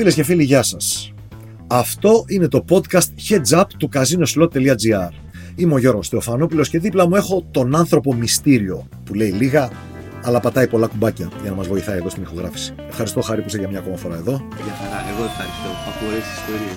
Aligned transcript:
Φίλες 0.00 0.14
και 0.14 0.22
φίλοι, 0.22 0.42
γεια 0.44 0.62
σας. 0.62 1.12
Αυτό 1.66 2.24
είναι 2.28 2.48
το 2.48 2.64
podcast 2.68 3.28
Heads 3.28 3.58
Up 3.58 3.64
του 3.78 3.88
casinoslot.gr. 3.94 5.10
Είμαι 5.54 5.74
ο 5.74 5.78
Γιώργος 5.78 6.08
Θεοφανόπουλος 6.08 6.68
και 6.68 6.78
δίπλα 6.78 7.08
μου 7.08 7.16
έχω 7.16 7.46
τον 7.50 7.76
άνθρωπο 7.76 8.14
μυστήριο 8.14 8.88
που 9.04 9.14
λέει 9.14 9.30
λίγα 9.30 9.70
αλλά 10.22 10.40
πατάει 10.40 10.68
πολλά 10.68 10.86
κουμπάκια 10.86 11.30
για 11.40 11.50
να 11.50 11.56
μας 11.56 11.66
βοηθάει 11.66 11.96
εδώ 11.96 12.08
στην 12.08 12.22
ηχογράφηση. 12.22 12.74
Ευχαριστώ 12.88 13.20
Χάρη 13.20 13.40
που 13.40 13.46
είσαι 13.48 13.58
για 13.58 13.68
μια 13.68 13.78
ακόμα 13.78 13.96
φορά 13.96 14.14
εδώ. 14.14 14.30
Για 14.64 14.74
χαρά, 14.80 15.04
εγώ 15.14 15.24
ευχαριστώ. 15.24 15.68
Από 15.88 16.06
ωραίες 16.06 16.24
ιστορίες 16.38 16.76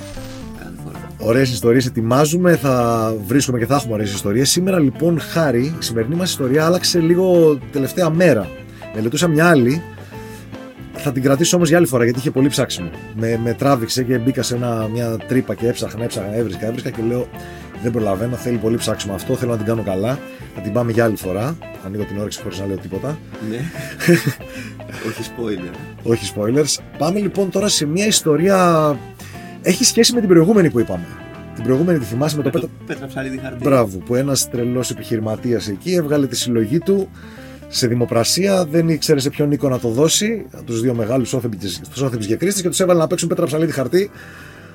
κάθε 0.57 0.75
φορά. 0.83 1.29
Ωραίες 1.29 1.51
ιστορίες 1.51 1.85
ετοιμάζουμε, 1.85 2.55
θα 2.55 3.15
βρίσκουμε 3.27 3.59
και 3.59 3.65
θα 3.65 3.75
έχουμε 3.75 3.93
ωραίες 3.93 4.13
ιστορίες. 4.13 4.49
Σήμερα 4.49 4.79
λοιπόν 4.79 5.19
Χάρη, 5.19 5.61
η 5.61 5.75
σημερινή 5.79 6.15
μας 6.15 6.29
ιστορία 6.29 6.65
άλλαξε 6.65 6.99
λίγο 6.99 7.57
τελευταία 7.71 8.09
μέρα. 8.09 8.49
Μελετούσα 8.95 9.27
μια 9.27 9.49
άλλη 9.49 9.81
θα 11.03 11.11
την 11.11 11.23
κρατήσω 11.23 11.55
όμως 11.55 11.67
για 11.69 11.77
άλλη 11.77 11.87
φορά 11.87 12.03
γιατί 12.03 12.19
είχε 12.19 12.31
πολύ 12.31 12.47
ψάξιμο. 12.47 12.89
Με, 13.15 13.39
με 13.43 13.53
τράβηξε 13.53 14.03
και 14.03 14.17
μπήκα 14.17 14.41
σε 14.41 14.55
ένα, 14.55 14.87
μια 14.91 15.17
τρύπα 15.27 15.55
και 15.55 15.67
έψαχνα, 15.67 16.03
έψαχνα, 16.03 16.35
έβρισκα, 16.35 16.65
έβρισκα 16.65 16.89
και 16.89 17.01
λέω 17.07 17.27
δεν 17.83 17.91
προλαβαίνω, 17.91 18.35
θέλει 18.35 18.57
πολύ 18.57 18.77
ψάξιμο 18.77 19.13
αυτό, 19.13 19.35
θέλω 19.35 19.51
να 19.51 19.57
την 19.57 19.65
κάνω 19.65 19.83
καλά. 19.83 20.19
Θα 20.55 20.61
την 20.61 20.73
πάμε 20.73 20.91
για 20.91 21.03
άλλη 21.03 21.15
φορά. 21.15 21.57
Ανοίγω 21.85 22.03
την 22.03 22.17
όρεξη 22.19 22.41
χωρίς 22.41 22.59
να 22.59 22.65
λέω 22.65 22.77
τίποτα. 22.77 23.17
Ναι. 23.49 23.57
Όχι 25.09 25.23
spoiler. 25.23 25.75
Όχι 26.03 26.33
spoilers. 26.35 26.83
Πάμε 26.97 27.19
λοιπόν 27.19 27.49
τώρα 27.49 27.67
σε 27.67 27.85
μια 27.85 28.05
ιστορία. 28.05 28.97
Έχει 29.61 29.83
σχέση 29.83 30.13
με 30.13 30.19
την 30.19 30.29
προηγούμενη 30.29 30.69
που 30.69 30.79
είπαμε. 30.79 31.05
Την 31.55 31.63
προηγούμενη 31.63 31.99
τη 31.99 32.05
θυμάσαι 32.05 32.37
με 32.37 32.43
το, 32.43 32.49
Με 32.53 32.59
πέτρα. 32.59 32.67
το 32.77 32.83
Πέτρα 32.93 33.07
ψαλίδι 33.07 33.37
χαρτί. 33.37 33.63
Μπράβο, 33.63 33.97
που 33.97 34.15
ένας 34.15 34.49
τρελός 34.49 34.89
επιχειρηματίας 34.89 35.67
εκεί 35.67 35.93
έβγαλε 35.93 36.27
τη 36.27 36.35
συλλογή 36.35 36.79
του 36.79 37.09
σε 37.67 37.87
δημοπρασία, 37.87 38.65
δεν 38.65 38.89
ήξερε 38.89 39.19
σε 39.19 39.29
ποιον 39.29 39.51
οίκο 39.51 39.69
να 39.69 39.79
το 39.79 39.89
δώσει, 39.89 40.45
τους 40.65 40.81
δύο 40.81 40.93
μεγάλους 40.93 41.33
όθεμπι 41.33 41.57
και 42.27 42.35
κρίστε 42.35 42.61
και 42.61 42.69
τους 42.69 42.79
έβαλε 42.79 42.99
να 42.99 43.07
παίξουν 43.07 43.29
πέτρα 43.29 43.45
ψαλίδι 43.45 43.71
χαρτί 43.71 44.11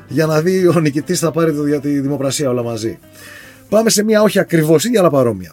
για 0.08 0.27
να 0.27 0.41
δει 0.41 0.67
ο 0.67 0.81
νικητής 0.81 1.19
θα 1.19 1.31
πάρει 1.31 1.55
το, 1.55 1.66
για 1.66 1.81
τη 1.81 2.00
δημοπρασία 2.00 2.50
όλα 2.50 2.62
μαζί. 2.62 2.98
Πάμε 3.69 3.91
σε 3.91 4.05
μια 4.05 4.22
όχι 4.22 4.39
ακριβώς 4.39 4.84
ίδια 4.84 5.00
αλλά 5.00 5.11
παρόμοια. 5.11 5.53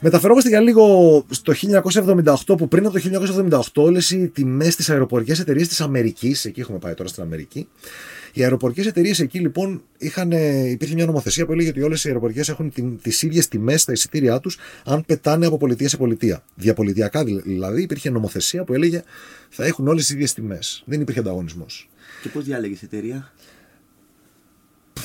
Μεταφερόμαστε 0.00 0.48
για 0.48 0.60
λίγο 0.60 1.24
στο 1.30 1.52
1978 2.44 2.56
που 2.56 2.68
πριν 2.68 2.86
από 2.86 3.00
το 3.00 3.02
1978 3.50 3.60
όλες 3.74 4.10
οι 4.10 4.28
τιμές 4.28 4.72
στις 4.72 4.90
αεροπορικές 4.90 5.38
εταιρείες 5.40 5.68
της 5.68 5.80
Αμερικής, 5.80 6.44
εκεί 6.44 6.60
έχουμε 6.60 6.78
πάει 6.78 6.94
τώρα 6.94 7.08
στην 7.08 7.22
Αμερική, 7.22 7.68
οι 8.40 8.42
αεροπορικές 8.42 8.86
εταιρείες 8.86 9.20
εκεί 9.20 9.38
λοιπόν 9.38 9.82
είχαν, 9.98 10.32
ε, 10.32 10.68
υπήρχε 10.68 10.94
μια 10.94 11.06
νομοθεσία 11.06 11.46
που 11.46 11.52
έλεγε 11.52 11.68
ότι 11.68 11.82
όλες 11.82 12.04
οι 12.04 12.08
αεροπορικές 12.08 12.48
έχουν 12.48 12.72
την, 12.72 13.00
τις 13.02 13.22
ίδιες 13.22 13.48
τιμές 13.48 13.82
στα 13.82 13.92
εισιτήριά 13.92 14.40
τους 14.40 14.58
αν 14.84 15.04
πετάνε 15.04 15.46
από 15.46 15.56
πολιτεία 15.56 15.88
σε 15.88 15.96
πολιτεία. 15.96 16.44
Διαπολιτιακά 16.54 17.24
δηλαδή 17.24 17.82
υπήρχε 17.82 18.10
νομοθεσία 18.10 18.64
που 18.64 18.74
έλεγε 18.74 19.02
θα 19.48 19.64
έχουν 19.64 19.88
όλες 19.88 20.04
τις 20.04 20.14
ίδιες 20.14 20.32
τιμές. 20.34 20.82
Δεν 20.86 21.00
υπήρχε 21.00 21.20
ανταγωνισμός. 21.20 21.88
Και 22.22 22.28
πώς 22.28 22.44
διάλεγες 22.44 22.82
εταιρεία; 22.82 23.32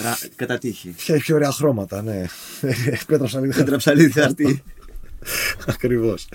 Ρα... 0.04 0.18
Κατά 0.36 0.58
τύχη. 0.58 0.90
Ποια 0.90 1.18
πιο 1.18 1.36
ωραία 1.36 1.52
χρώματα, 1.52 2.02
ναι. 2.02 2.26
Πέτραψαν 3.08 3.42
λίγο 3.42 3.54
Πέτρα 3.56 3.78
ψαλίδι 3.78 4.12
χαρτί. 4.12 4.64
Ακριβώς. 5.68 6.30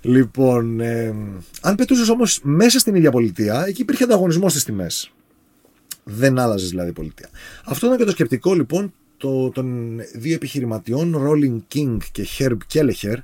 Λοιπόν, 0.00 0.80
ε, 0.80 1.14
αν 1.60 1.74
πετούσες 1.74 2.08
όμως 2.08 2.40
μέσα 2.42 2.78
στην 2.78 2.94
ίδια 2.94 3.10
πολιτεία, 3.10 3.64
εκεί 3.66 3.80
υπήρχε 3.80 4.04
ανταγωνισμός 4.04 4.52
στις 4.52 4.64
τιμές. 4.64 5.12
Δεν 6.10 6.38
άλλαζες 6.38 6.68
δηλαδή 6.68 6.88
η 6.88 6.92
πολιτεία. 6.92 7.28
Αυτό 7.64 7.86
ήταν 7.86 7.98
και 7.98 8.04
το 8.04 8.10
σκεπτικό 8.10 8.54
λοιπόν 8.54 8.92
το, 9.16 9.50
των 9.50 9.98
δύο 10.14 10.34
επιχειρηματιών, 10.34 11.16
Rolling 11.26 11.74
King 11.74 11.96
και 12.12 12.26
Herb 12.38 12.56
Kelleher. 12.72 13.16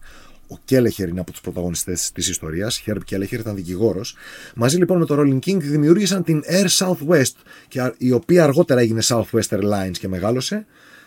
Ο 0.50 0.56
Kelleher 0.70 1.08
είναι 1.08 1.20
από 1.20 1.30
τους 1.30 1.40
πρωταγωνιστές 1.40 2.10
της 2.14 2.28
ιστορίας. 2.28 2.82
Herb 2.86 2.98
Kelleher 3.10 3.32
ήταν 3.32 3.54
δικηγόρος. 3.54 4.16
Μαζί 4.54 4.76
λοιπόν 4.76 4.98
με 4.98 5.06
το 5.06 5.20
Rolling 5.20 5.38
King 5.48 5.56
δημιούργησαν 5.60 6.22
την 6.24 6.42
Air 6.46 6.66
Southwest, 6.68 7.34
και, 7.68 7.80
α- 7.80 7.94
η 7.98 8.12
οποία 8.12 8.44
αργότερα 8.44 8.80
έγινε 8.80 9.00
Southwest 9.04 9.48
Airlines 9.48 9.96
και 9.98 10.08
μεγάλωσε. 10.08 10.66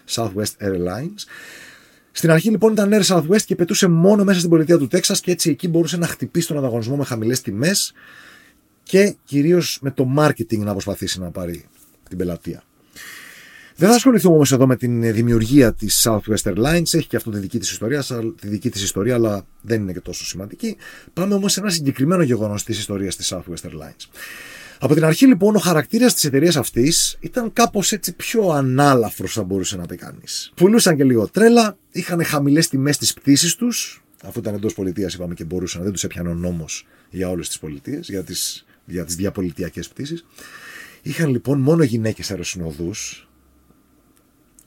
Southwest 0.10 0.58
Airlines. 0.62 1.24
Στην 2.12 2.32
αρχή 2.32 2.50
λοιπόν 2.50 2.72
ήταν 2.72 2.90
Air 2.94 3.04
Southwest 3.04 3.42
και 3.46 3.56
πετούσε 3.56 3.88
μόνο 3.88 4.24
μέσα 4.24 4.38
στην 4.38 4.50
πολιτεία 4.50 4.78
του 4.78 4.88
Τέξας 4.88 5.20
και 5.20 5.32
έτσι 5.32 5.50
εκεί 5.50 5.68
μπορούσε 5.68 5.98
να 5.98 6.08
χτυπήσει 6.08 6.48
τον 6.48 6.58
ανταγωνισμό 6.58 6.96
με 6.96 7.04
χαμηλές 7.04 7.42
τιμές 7.42 7.94
και 8.84 9.16
κυρίως 9.24 9.80
με 9.82 9.92
το 9.92 10.08
marketing 10.18 10.58
να 10.58 10.72
προσπαθήσει 10.72 11.20
να 11.20 11.32
πάρει 11.32 11.66
την 12.08 12.18
πελατεία. 12.18 12.64
Δεν 13.76 13.90
θα 13.90 13.96
ασχοληθούμε 13.96 14.36
όμως 14.36 14.52
εδώ 14.52 14.68
με 14.68 14.76
την 14.76 15.14
δημιουργία 15.14 15.74
της 15.74 16.08
Southwest 16.08 16.54
Airlines, 16.54 16.94
έχει 16.94 17.08
και 17.08 17.16
αυτό 17.16 17.32
τη 17.32 17.38
δική 17.40 17.60
της 17.60 17.72
ιστορία, 17.72 18.02
σα- 18.02 18.34
τη 18.34 18.48
δική 18.48 18.70
της 18.70 18.82
ιστορία 18.84 19.14
αλλά 19.16 19.46
δεν 19.62 19.82
είναι 19.82 19.94
και 19.94 20.00
τόσο 20.00 20.26
σημαντική. 20.26 20.78
Πάμε 21.14 21.34
όμως 21.34 21.52
σε 21.52 21.60
ένα 21.60 21.70
συγκεκριμένο 21.70 22.24
γεγονός 22.24 22.64
της 22.64 22.80
ιστορίας 22.80 23.16
της 23.16 23.34
Southwest 23.34 23.68
Airlines. 23.70 24.06
Από 24.80 24.94
την 24.94 25.06
αρχή 25.06 25.26
λοιπόν 25.26 25.56
ο 25.56 25.60
χαρακτήρας 25.60 26.14
της 26.14 26.24
εταιρείας 26.24 26.56
αυτής 26.56 27.18
ήταν 27.20 27.54
κάπως 27.54 27.92
έτσι 27.92 28.14
πιο 28.14 28.50
ανάλαφρος 28.50 29.34
θα 29.34 29.44
μπορούσε 29.44 29.78
να 29.78 29.86
πει 29.86 29.96
κανείς. 29.96 30.52
Πουλούσαν 30.56 30.96
και 30.96 31.04
λίγο 31.04 31.28
τρέλα, 31.28 31.78
είχαν 31.92 32.24
χαμηλές 32.24 32.68
τιμές 32.68 32.96
στις 32.96 33.14
πτήσεις 33.14 33.56
τους, 33.56 34.04
αφού 34.24 34.40
ήταν 34.40 34.54
εντός 34.54 34.74
πολιτείας 34.74 35.14
είπαμε 35.14 35.34
και 35.34 35.44
μπορούσαν, 35.44 35.84
δεν 35.84 35.92
τους 35.92 36.04
έπιανε 36.04 36.30
ο 36.30 36.34
νόμος 36.34 36.86
για 37.10 37.30
όλες 37.30 37.48
τις 37.48 37.60
πολιτείες, 37.60 38.10
για 38.10 38.24
τις, 38.24 38.66
για 38.86 39.06
τις 39.06 39.16
διαπολιτειακές 39.16 39.88
πτήσεις. 39.88 40.26
Είχαν 41.08 41.30
λοιπόν 41.30 41.60
μόνο 41.60 41.84
γυναίκες 41.84 42.32
αεροσυνοδούς. 42.32 43.22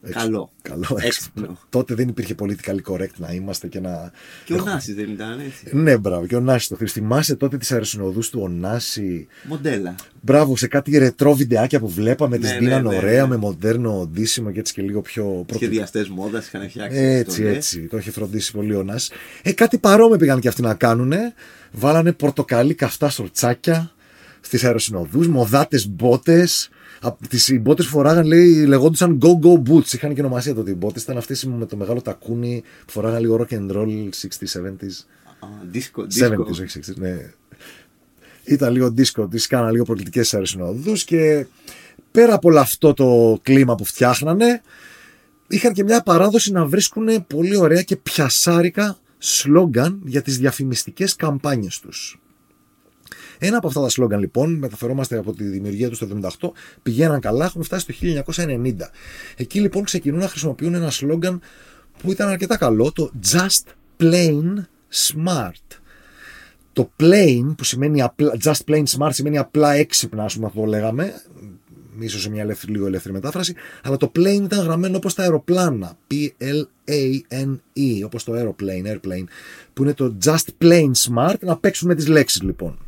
Έξι- 0.02 0.18
Καλό. 0.18 0.50
Καλό, 0.62 0.78
έξυπνο. 0.82 1.06
Έξυπνο. 1.06 1.58
Τότε 1.68 1.94
δεν 1.94 2.08
υπήρχε 2.08 2.34
politically 2.38 2.92
correct 2.92 3.14
να 3.16 3.32
είμαστε 3.32 3.66
και 3.68 3.80
να. 3.80 4.12
Και 4.44 4.54
ο 4.54 4.64
Νάσης 4.64 4.94
δεν 4.94 5.10
ήταν 5.10 5.40
έτσι. 5.40 5.76
Ναι, 5.76 5.96
μπράβο. 5.98 6.26
Και 6.26 6.36
ο 6.36 6.40
Νάσης 6.40 6.68
το 6.68 6.76
θυμάσαι. 6.76 6.92
Θυμάσαι 7.00 7.34
τότε 7.36 7.56
τις 7.58 7.72
αεροσυνοδούς 7.72 8.30
του 8.30 8.40
ο 8.42 8.48
Νάση. 8.48 9.26
Μοντέλα. 9.44 9.94
Μπράβο, 10.20 10.56
σε 10.56 10.66
κάτι 10.66 10.98
ρετρό 10.98 11.34
βιντεάκια 11.34 11.80
που 11.80 11.88
βλέπαμε, 11.88 12.36
Ναι, 12.36 12.42
τις 12.42 12.52
ναι, 12.52 12.58
δίνανε 12.58 12.88
ναι, 12.88 12.96
ωραία, 12.96 13.22
ναι. 13.22 13.28
με 13.28 13.36
μοντέρνο 13.36 14.08
ντύσιμο 14.12 14.50
και 14.50 14.58
έτσι 14.58 14.72
και 14.72 14.82
λίγο 14.82 15.00
πιο 15.02 15.24
πρωτο- 15.24 15.54
Σχεδιαστές 15.54 16.08
μόδας 16.08 16.46
είχαν 16.46 16.68
φτιάξει. 16.68 16.98
Έτσι, 16.98 17.30
αυτό, 17.30 17.42
ναι. 17.42 17.56
έτσι. 17.56 17.80
Το 17.86 17.96
είχε 17.96 18.10
φροντίσει 18.10 18.52
πολύ 18.52 18.74
ο 18.74 18.82
Νάσης. 18.82 19.10
Ε, 19.42 19.52
κάτι 19.52 19.78
παρόμοιο 19.78 20.16
πήγαν 20.16 20.40
και 20.40 20.48
αυτοί 20.48 20.62
να 20.62 20.74
κάνουνε. 20.74 21.34
Βάλανε 21.72 22.12
πορτοκαλί 22.12 22.74
καυτά 22.74 23.08
σορτσάκια 23.10 23.92
στις 24.40 24.64
αεροσυνοδούς, 24.64 25.28
μοδάτες 25.28 25.88
μπότες. 25.88 26.70
Τις 27.28 27.58
μπότες 27.60 27.84
που 27.84 27.90
φοράγαν, 27.90 28.26
λέει, 28.26 28.64
λεγόντουσαν 28.66 29.18
Go 29.22 29.46
Go 29.46 29.62
Boots. 29.70 29.92
Είχαν 29.92 30.14
και 30.14 30.20
ονομασία 30.20 30.54
τότε 30.54 30.70
οι 30.70 30.74
μπότες. 30.78 31.02
Ήταν 31.02 31.16
αυτές 31.16 31.44
με 31.44 31.66
το 31.66 31.76
μεγάλο 31.76 32.00
τακούνι 32.00 32.62
που 32.86 32.92
φοράγαν 32.92 33.20
λίγο 33.20 33.46
rock 33.46 33.54
and 33.54 33.70
roll 33.76 33.86
60s, 33.86 34.60
70s. 34.60 35.06
Α, 35.40 35.46
Ντίσκο. 35.70 36.02
70s, 36.02 36.06
ντίσκο. 36.08 36.46
όχι 36.50 36.80
60s, 36.80 36.94
ναι. 36.96 37.30
Ήταν 38.44 38.72
λίγο 38.72 38.90
ντίσκο, 38.90 39.28
τις 39.28 39.46
κάνανε 39.46 39.70
λίγο 39.70 39.84
προκλητικές 39.84 40.34
αεροσυνοδούς 40.34 41.04
και 41.04 41.46
πέρα 42.10 42.34
από 42.34 42.48
όλο 42.48 42.58
αυτό 42.60 42.94
το 42.94 43.38
κλίμα 43.42 43.74
που 43.74 43.84
φτιάχνανε, 43.84 44.62
είχαν 45.48 45.72
και 45.72 45.84
μια 45.84 46.02
παράδοση 46.02 46.52
να 46.52 46.66
βρίσκουν 46.66 47.26
πολύ 47.26 47.56
ωραία 47.56 47.82
και 47.82 47.96
πιασάρικα 47.96 48.98
σλόγκαν 49.18 50.00
για 50.04 50.22
τις 50.22 50.38
διαφημιστικές 50.38 51.16
καμπάνιες 51.16 51.78
τους. 51.80 52.20
Ένα 53.42 53.56
από 53.56 53.66
αυτά 53.66 53.80
τα 53.80 53.88
σλόγκαν 53.88 54.20
λοιπόν, 54.20 54.54
μεταφερόμαστε 54.54 55.18
από 55.18 55.32
τη 55.32 55.44
δημιουργία 55.44 55.90
του 55.90 55.96
το 55.98 56.30
1978, 56.40 56.50
πηγαίναν 56.82 57.20
καλά, 57.20 57.44
έχουμε 57.44 57.64
φτάσει 57.64 57.86
το 57.86 57.94
1990. 58.36 58.74
Εκεί 59.36 59.60
λοιπόν 59.60 59.82
ξεκινούν 59.84 60.20
να 60.20 60.28
χρησιμοποιούν 60.28 60.74
ένα 60.74 60.90
σλόγκαν 60.90 61.40
που 62.02 62.10
ήταν 62.10 62.28
αρκετά 62.28 62.56
καλό, 62.56 62.92
το 62.92 63.10
Just 63.32 63.62
Plain 64.02 64.54
Smart. 64.92 65.78
Το 66.72 66.90
plain 67.00 67.54
που 67.56 67.64
σημαίνει 67.64 68.02
απλά, 68.02 68.36
just 68.44 68.60
plain 68.66 68.84
smart 68.98 69.10
σημαίνει 69.10 69.38
απλά 69.38 69.72
έξυπνα, 69.72 70.24
ας 70.24 70.34
πούμε 70.34 70.46
αυτό 70.46 70.60
το 70.60 70.66
λέγαμε, 70.66 71.22
ίσως 71.98 72.22
σε 72.22 72.30
μια 72.30 72.42
ελεύθερη, 72.42 72.72
λίγο 72.72 72.86
ελεύθερη 72.86 73.14
μετάφραση, 73.14 73.54
αλλά 73.82 73.96
το 73.96 74.12
plane 74.16 74.40
ήταν 74.42 74.64
γραμμένο 74.64 74.96
όπως 74.96 75.14
τα 75.14 75.22
αεροπλάνα, 75.22 75.96
P-L-A-N-E, 76.10 78.04
όπως 78.04 78.24
το 78.24 78.32
aeroplane, 78.32 78.86
airplane, 78.92 79.24
που 79.72 79.82
είναι 79.82 79.94
το 79.94 80.16
just 80.24 80.46
plain 80.62 80.90
smart, 81.08 81.38
να 81.40 81.56
παίξουμε 81.56 81.94
τις 81.94 82.08
λέξεις 82.08 82.42
λοιπόν. 82.42 82.78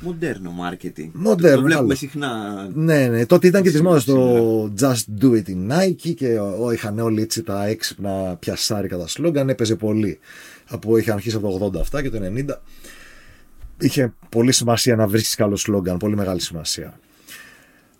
Μοντέρνο 0.00 0.50
marketing. 0.50 1.08
Μοντέρνο, 1.12 1.56
Το 1.56 1.62
βλέπουμε 1.62 1.74
καλό. 1.74 1.94
συχνά. 1.94 2.68
Ναι, 2.74 3.06
ναι. 3.06 3.26
Τότε 3.26 3.46
ήταν 3.46 3.62
και 3.62 3.70
τη 3.70 3.82
μόδα 3.82 4.00
Σήμερα. 4.00 4.22
το 4.22 4.72
Just 4.80 5.22
Do 5.22 5.26
It 5.32 5.48
in 5.48 5.72
Nike 5.72 6.14
και 6.16 6.38
ο, 6.38 6.70
είχαν 6.72 6.98
όλοι 6.98 7.22
έτσι 7.22 7.42
τα 7.42 7.66
έξυπνα 7.66 8.36
πιασάρικα 8.38 8.96
τα 8.98 9.08
σλόγκαν. 9.08 9.48
Έπαιζε 9.48 9.76
πολύ. 9.76 10.18
Από, 10.68 10.96
είχε 10.96 11.12
αρχίσει 11.12 11.36
από 11.36 11.58
το 11.58 11.70
80 11.76 11.80
αυτά 11.80 12.02
και 12.02 12.10
το 12.10 12.18
90. 12.48 12.54
Είχε 13.80 14.12
πολύ 14.28 14.52
σημασία 14.52 14.96
να 14.96 15.06
βρίσκεις 15.06 15.34
καλό 15.34 15.56
σλόγκαν. 15.56 15.96
Πολύ 15.96 16.16
μεγάλη 16.16 16.40
σημασία. 16.40 16.98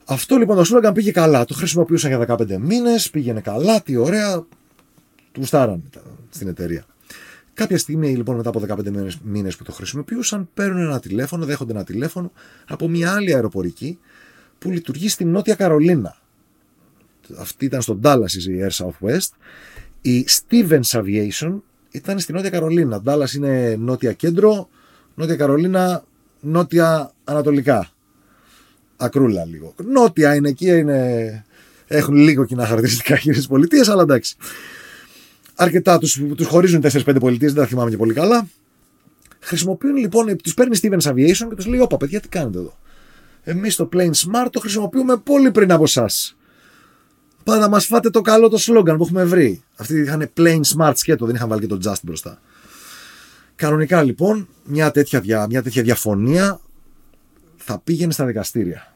Αυτό 0.04 0.36
λοιπόν 0.36 0.56
το 0.56 0.64
σλόγκαν 0.64 0.92
πήγε 0.92 1.10
καλά. 1.10 1.44
Το 1.44 1.54
χρησιμοποιούσαν 1.54 2.10
για 2.10 2.36
15 2.38 2.56
μήνες. 2.60 3.10
Πήγαινε 3.10 3.40
καλά. 3.40 3.82
Τι 3.82 3.96
ωραία. 3.96 4.36
Το 5.32 5.40
γουστάραν 5.40 5.82
στην 6.30 6.48
εταιρεία. 6.48 6.84
Κάποια 7.56 7.78
στιγμή 7.78 8.16
λοιπόν 8.16 8.36
μετά 8.36 8.48
από 8.48 8.62
15 8.68 9.08
μήνες 9.22 9.56
που 9.56 9.64
το 9.64 9.72
χρησιμοποιούσαν 9.72 10.48
παίρνουν 10.54 10.80
ένα 10.80 11.00
τηλέφωνο, 11.00 11.44
δέχονται 11.44 11.72
ένα 11.72 11.84
τηλέφωνο 11.84 12.32
από 12.68 12.88
μια 12.88 13.12
άλλη 13.12 13.34
αεροπορική 13.34 13.98
που 14.58 14.70
λειτουργεί 14.70 15.08
στην 15.08 15.30
Νότια 15.30 15.54
Καρολίνα. 15.54 16.16
Αυτή 17.38 17.64
ήταν 17.64 17.82
στο 17.82 18.00
Dallas 18.02 18.30
η 18.30 18.68
Air 18.68 18.84
Southwest. 18.84 19.28
Η 20.00 20.26
Stevens 20.28 20.90
Aviation 20.90 21.58
ήταν 21.90 22.18
στη 22.18 22.32
Νότια 22.32 22.50
Καρολίνα. 22.50 23.02
Dallas 23.04 23.30
είναι 23.34 23.76
νότια 23.78 24.12
κέντρο, 24.12 24.68
Νότια 25.14 25.36
Καρολίνα 25.36 26.04
νότια 26.40 27.12
ανατολικά. 27.24 27.90
Ακρούλα 28.96 29.44
λίγο. 29.44 29.74
Νότια 29.84 30.34
είναι 30.34 30.48
εκεί, 30.48 30.66
είναι... 30.66 31.44
έχουν 31.86 32.14
λίγο 32.14 32.44
κοινά 32.44 32.66
χαρακτηριστικά 32.66 33.18
οι 33.22 33.46
πολιτείες, 33.48 33.88
αλλά 33.88 34.02
εντάξει. 34.02 34.36
Αρκετά 35.56 35.98
τους 35.98 36.20
τους 36.36 36.46
χωρίζουν 36.46 36.82
4-5 36.82 37.16
πολιτείες, 37.20 37.52
δεν 37.52 37.62
τα 37.62 37.68
θυμάμαι 37.68 37.90
και 37.90 37.96
πολύ 37.96 38.14
καλά. 38.14 38.48
Χρησιμοποιούν 39.40 39.96
λοιπόν, 39.96 40.36
τους 40.36 40.54
παίρνει 40.54 40.78
Stevens 40.82 41.00
Aviation 41.00 41.46
και 41.48 41.54
τους 41.54 41.66
λέει: 41.66 41.80
Όπα, 41.80 41.96
παιδιά, 41.96 42.20
τι 42.20 42.28
κάνετε 42.28 42.58
εδώ; 42.58 42.78
Εμείς 43.42 43.76
το 43.76 43.88
Plane 43.92 44.10
Smart 44.10 44.46
το 44.50 44.60
χρησιμοποιούμε 44.60 45.16
πολύ 45.16 45.50
πριν 45.50 45.72
από 45.72 45.82
εσάς. 45.82 46.36
Πάτε 47.44 47.60
να 47.60 47.68
μας 47.68 47.86
φάτε 47.86 48.10
το 48.10 48.20
καλό 48.20 48.48
το 48.48 48.58
σλόγκαν 48.58 48.96
που 48.96 49.02
έχουμε 49.02 49.24
βρει. 49.24 49.62
Αυτοί 49.76 50.00
είχαν 50.00 50.30
Plane 50.36 50.60
Smart 50.76 50.92
σκέτο, 50.94 51.26
δεν 51.26 51.34
είχαν 51.34 51.48
βάλει 51.48 51.60
και 51.60 51.66
το 51.66 51.78
Just 51.84 52.00
μπροστά. 52.02 52.40
Κανονικά 53.56 54.02
λοιπόν, 54.02 54.48
μια 54.64 54.90
τέτοια, 54.90 55.46
μια 55.48 55.62
τέτοια 55.62 55.82
διαφωνία 55.82 56.60
θα 57.56 57.78
πήγαινε 57.78 58.12
στα 58.12 58.24
δικαστήρια. 58.24 58.94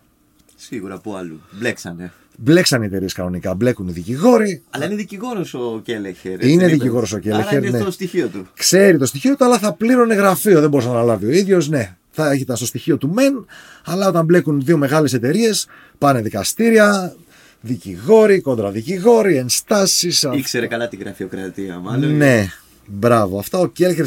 Σίγουρα 0.57 0.95
από 0.95 1.15
άλλου. 1.15 1.41
Μπλέξανε. 1.51 2.13
Μπλέξανε 2.43 2.85
οι 2.85 2.87
εταιρείες 2.87 3.13
κανονικά, 3.13 3.55
μπλέκουν 3.55 3.89
οι 3.89 3.93
δικηγόροι. 3.93 4.63
Αλλά 4.71 4.85
είναι 4.85 4.95
δικηγόρος 4.95 5.55
ο 5.55 5.81
Κέλεχερ. 5.85 6.45
Είναι 6.45 6.67
δικηγόρος 6.67 7.13
ο 7.13 7.19
Κέλεχερ. 7.19 7.47
Άρα 7.47 7.67
είναι 7.67 7.71
ναι. 7.71 7.81
στο 7.81 7.91
στοιχείο 7.91 8.29
του. 8.29 8.47
Ξέρει 8.55 8.99
το 8.99 9.07
στοιχείο 9.07 9.37
του, 9.37 9.45
αλλά 9.45 9.59
θα 9.59 9.73
πλήρωνε 9.73 10.15
γραφείο. 10.15 10.61
Δεν 10.61 10.71
μπορούσε 10.71 10.89
να 10.89 10.95
αναλάβει 10.95 11.27
ο 11.27 11.31
ίδιος. 11.31 11.69
Ναι, 11.69 11.97
θα 12.11 12.35
ήταν 12.35 12.57
στο 12.57 12.67
στοιχείο 12.67 12.97
του 12.97 13.09
μεν, 13.09 13.47
αλλά 13.85 14.09
όταν 14.09 14.25
μπλέκουν 14.25 14.63
δύο 14.65 14.77
μεγάλες 14.77 15.13
εταιρείες, 15.13 15.67
πάνε 15.99 16.21
δικαστήρια, 16.21 17.15
δικηγόροι, 17.61 18.41
κοντραδικηγόροι, 18.41 19.37
ενστάσεις. 19.37 20.29
Ήξερε 20.33 20.67
καλά 20.67 20.89
την 20.89 20.99
γραφειοκρατία, 21.01 21.79
μάλλον. 21.79 22.17
Ναι, 22.17 22.47
μπράβο. 22.87 23.39
Αυτά 23.39 23.59
ο, 23.59 23.67
Κέλεχερ, 23.67 24.07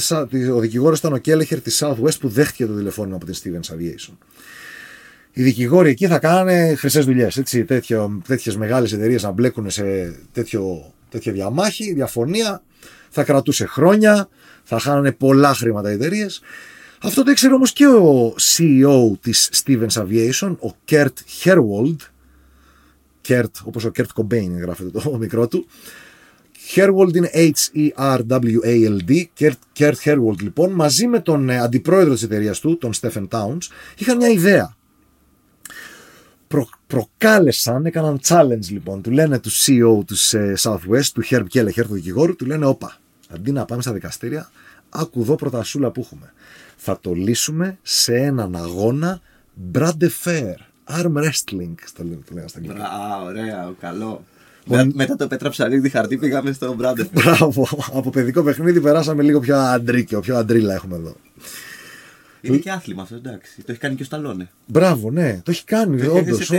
ο 0.54 0.60
δικηγόρος 0.60 1.00
ήταν 1.00 1.14
ο 1.14 1.18
Κέλεχερ 1.18 1.62
της 1.62 1.84
Southwest 1.84 2.20
που 2.20 2.28
δέχτηκε 2.28 2.66
το 2.66 2.74
τηλεφώνημα 2.74 3.16
από 3.16 3.26
την 3.26 3.36
Stevens 3.36 3.74
Aviation. 3.74 4.14
Οι 5.34 5.44
δικηγόροι 5.44 5.90
εκεί 5.90 6.08
θα 6.08 6.20
κάνανε 6.20 6.76
χρυσές 6.76 7.06
δουλειές. 7.06 7.42
Τέτοιες 8.28 8.58
μεγάλες 8.58 8.92
εταιρείες 8.94 9.24
να 9.24 9.32
μπλέκουν 9.32 9.70
σε 9.70 10.16
τέτοιο, 10.32 10.94
τέτοια 11.10 11.32
διαμάχη, 11.32 11.94
διαφωνία. 11.94 12.62
Θα 13.10 13.24
κρατούσε 13.24 13.66
χρόνια, 13.66 14.30
θα 14.64 14.80
χάνανε 14.80 15.12
πολλά 15.12 15.54
χρήματα 15.54 15.92
οι 15.92 15.94
εταιρείες. 15.94 16.42
Αυτό 17.02 17.24
το 17.24 17.32
ήξερε 17.32 17.54
όμως 17.54 17.74
και 17.74 17.88
ο 17.88 18.36
CEO 18.40 19.12
της 19.22 19.50
Stevens 19.64 19.88
Aviation, 19.94 20.56
ο 20.60 20.76
Kurt 20.90 21.14
Herwold. 21.44 21.96
Kurt, 23.28 23.52
όπως 23.64 23.86
ο 23.86 23.92
Kurt 23.96 24.06
Cobain 24.16 24.50
γράφεται 24.62 24.90
το 24.90 25.16
μικρό 25.20 25.48
του. 25.48 25.68
Herwold 26.76 27.16
είναι 27.16 27.30
H-E-R-W-A-L-D. 27.34 29.24
Kurt 29.78 29.94
Herwold 30.04 30.42
λοιπόν, 30.42 30.72
μαζί 30.72 31.08
με 31.08 31.20
τον 31.20 31.50
αντιπρόεδρο 31.50 32.14
της 32.14 32.24
εταιρείας 32.24 32.60
του, 32.60 32.78
τον 32.78 32.92
Stephen 33.02 33.28
Towns, 33.28 33.68
είχαν 33.98 34.18
μια 34.18 34.30
ιδέα 34.30 34.76
προ, 34.76 34.83
προκάλεσαν, 36.94 37.86
έκαναν 37.86 38.20
challenge 38.28 38.68
λοιπόν. 38.70 39.02
Του 39.02 39.12
λένε 39.12 39.40
τους 39.40 39.66
CEO 39.66 40.04
του 40.06 40.38
ε, 40.38 40.54
Southwest, 40.58 41.08
του 41.14 41.24
Herb 41.30 41.46
Kelleher, 41.54 41.84
του 41.88 41.94
δικηγόρου, 41.94 42.36
του 42.36 42.46
λένε: 42.46 42.66
Όπα, 42.66 42.98
αντί 43.30 43.52
να 43.52 43.66
πάμε 43.66 43.82
στα 43.82 43.94
δικαστήρια, 43.94 44.50
άκου 44.90 45.22
εδώ 45.22 45.36
πρωτασούλα 45.36 45.92
που 45.92 46.00
έχουμε. 46.00 46.34
Θα 46.76 47.00
το 47.00 47.14
λύσουμε 47.14 47.78
σε 47.82 48.16
έναν 48.16 48.56
αγώνα 48.56 49.22
Brad 49.74 50.10
Fair. 50.24 50.56
Arm 50.98 51.14
wrestling, 51.14 51.74
στο 51.86 52.04
λένε, 52.04 52.20
το 52.28 52.34
λένε 52.34 52.48
στα 52.48 52.60
αγγλικά. 52.60 52.84
Α, 52.84 53.22
ωραία, 53.24 53.74
καλό. 53.80 54.24
Ο... 54.68 54.76
Μετά 54.94 55.16
το 55.16 55.28
Πέτρα 55.28 55.50
Ψαλίδη 55.50 55.90
χαρτί 55.90 56.18
πήγαμε 56.18 56.52
στο 56.52 56.74
Μπράντερ. 56.74 57.06
Μπράβο. 57.12 57.68
Από 57.94 58.10
παιδικό 58.10 58.44
παιχνίδι 58.44 58.82
περάσαμε 58.82 59.24
λίγο 59.24 59.40
πιο 59.40 59.58
αντρίκιο, 59.58 60.20
πιο 60.20 60.38
αντρίλα 60.38 60.74
έχουμε 60.74 60.96
εδώ. 60.96 61.16
Είναι 62.46 62.58
και 62.58 62.72
άθλημα 62.72 63.02
αυτό, 63.02 63.16
εντάξει. 63.16 63.62
Το 63.62 63.72
έχει 63.72 63.80
κάνει 63.80 63.96
και 63.96 64.02
ο 64.02 64.06
Σταλόνε. 64.06 64.50
Μπράβο, 64.66 65.12
ναι. 65.12 65.42
Το 65.44 65.52
έχει 65.52 65.64
κάνει, 65.64 66.06
όντως. 66.06 66.50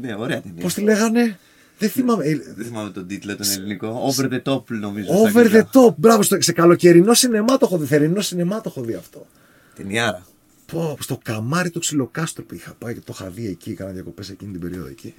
Ναι, 0.00 0.14
ωραία 0.14 0.40
ταινία. 0.40 0.62
Πώς 0.62 0.74
τη 0.74 0.80
λέγανε; 0.80 1.38
Δεν 1.78 1.88
θυμάμαι. 1.88 2.24
Δεν 2.56 2.64
θυμάμαι 2.64 2.90
τον 2.90 3.06
τίτλο 3.06 3.36
τον 3.36 3.46
ελληνικό. 3.50 4.12
Over 4.12 4.32
the 4.32 4.42
top 4.42 4.62
νομίζω. 4.66 5.08
Over 5.12 5.52
the 5.52 5.62
top. 5.72 5.94
Μπράβο. 5.96 6.22
Σε 6.22 6.52
καλοκαιρινό 6.52 7.14
σινεμά 7.14 7.56
το 7.56 7.66
έχω 7.66 7.78
δει. 7.78 7.86
Θερινό 7.86 8.20
σινεμά 8.20 8.60
το 8.60 8.72
έχω 8.76 8.82
δει 8.86 8.94
αυτό. 8.94 9.26
Ταινιάρα. 9.74 10.26
Πω, 10.72 10.96
στο 11.00 11.18
καμάρι 11.24 11.70
του 11.70 11.78
ξυλοκάστρο 11.78 12.44
που 12.44 12.54
είχα 12.54 12.74
πάει 12.78 12.94
και 12.94 13.00
το 13.00 13.16
είχα 13.18 13.30
δει 13.30 13.46
εκεί. 13.46 13.74
Κάνα 13.74 13.90
διακοπές 13.90 14.30
εκείνη 14.30 14.52
την 14.52 14.60
περίοδο 14.60 14.88
εκεί. 14.88 15.14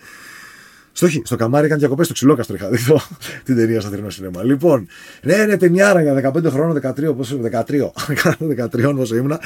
Στο, 0.98 1.08
στο 1.24 1.36
καμάρι 1.36 1.66
έκανε 1.66 1.80
διακοπές 1.80 2.06
στο 2.06 2.14
ξυλόκαστρο. 2.14 2.56
Είχα 2.56 2.70
δει 2.70 2.86
το, 2.86 3.02
την 3.46 3.56
ταινία 3.56 3.82
στο 3.82 3.90
θερινό 3.90 4.10
σινεμά. 4.10 4.44
Λοιπόν, 4.44 4.88
ναι, 5.24 5.46
ναι, 5.46 5.58
ταινιάρα 5.58 6.02
για 6.02 6.32
15 6.34 6.50
χρόνων, 6.50 6.82
13, 6.84 7.16
πόσο 7.18 7.40
13, 7.52 7.92
13 8.72 8.96
όσο 8.98 9.16
ήμουνα. 9.16 9.40